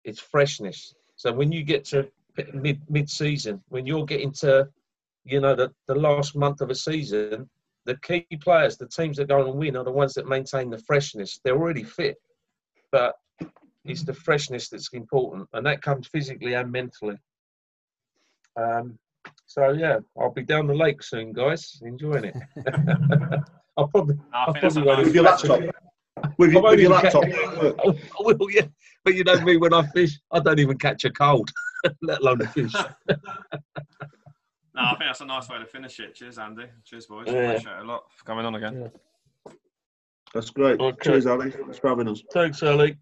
[0.04, 0.94] it's freshness.
[1.16, 2.08] So when you get to
[2.54, 4.68] mid mid season, when you're getting to,
[5.24, 7.50] you know, the, the last month of a season,
[7.86, 10.78] the key players, the teams that go and win are the ones that maintain the
[10.80, 11.40] freshness.
[11.44, 12.18] They're already fit,
[12.92, 13.16] but
[13.86, 17.18] it's the freshness that's important, and that comes physically and mentally.
[18.58, 19.00] Um,
[19.46, 21.80] so yeah, I'll be down the lake soon, guys.
[21.82, 22.36] Enjoying it.
[23.78, 25.62] I'll probably, I'll probably with your laptop
[26.38, 27.24] with, your, with your laptop.
[27.26, 28.68] I will, yeah.
[29.04, 31.50] But you know me, when I fish, I don't even catch a cold,
[32.02, 32.74] let alone a fish.
[33.10, 33.16] no,
[34.76, 36.16] I think that's a nice way to finish it.
[36.16, 36.66] Cheers, Andy.
[36.84, 37.28] Cheers, boys.
[37.28, 37.34] Yeah.
[37.34, 38.82] Appreciate it a lot for coming on again.
[38.82, 39.54] Yeah.
[40.34, 40.80] That's great.
[40.80, 40.98] Okay.
[41.04, 41.52] Cheers, Ali.
[41.52, 42.24] Thanks for having us.
[42.32, 42.98] Thanks, Ali.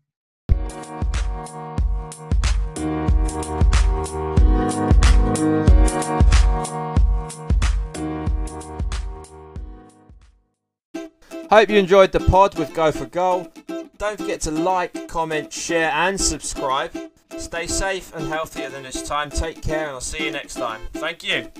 [11.49, 13.51] Hope you enjoyed the pod with Go for Goal.
[13.97, 16.95] Don't forget to like, comment, share, and subscribe.
[17.37, 19.31] Stay safe and healthier than this time.
[19.31, 20.81] Take care, and I'll see you next time.
[20.93, 21.51] Thank you.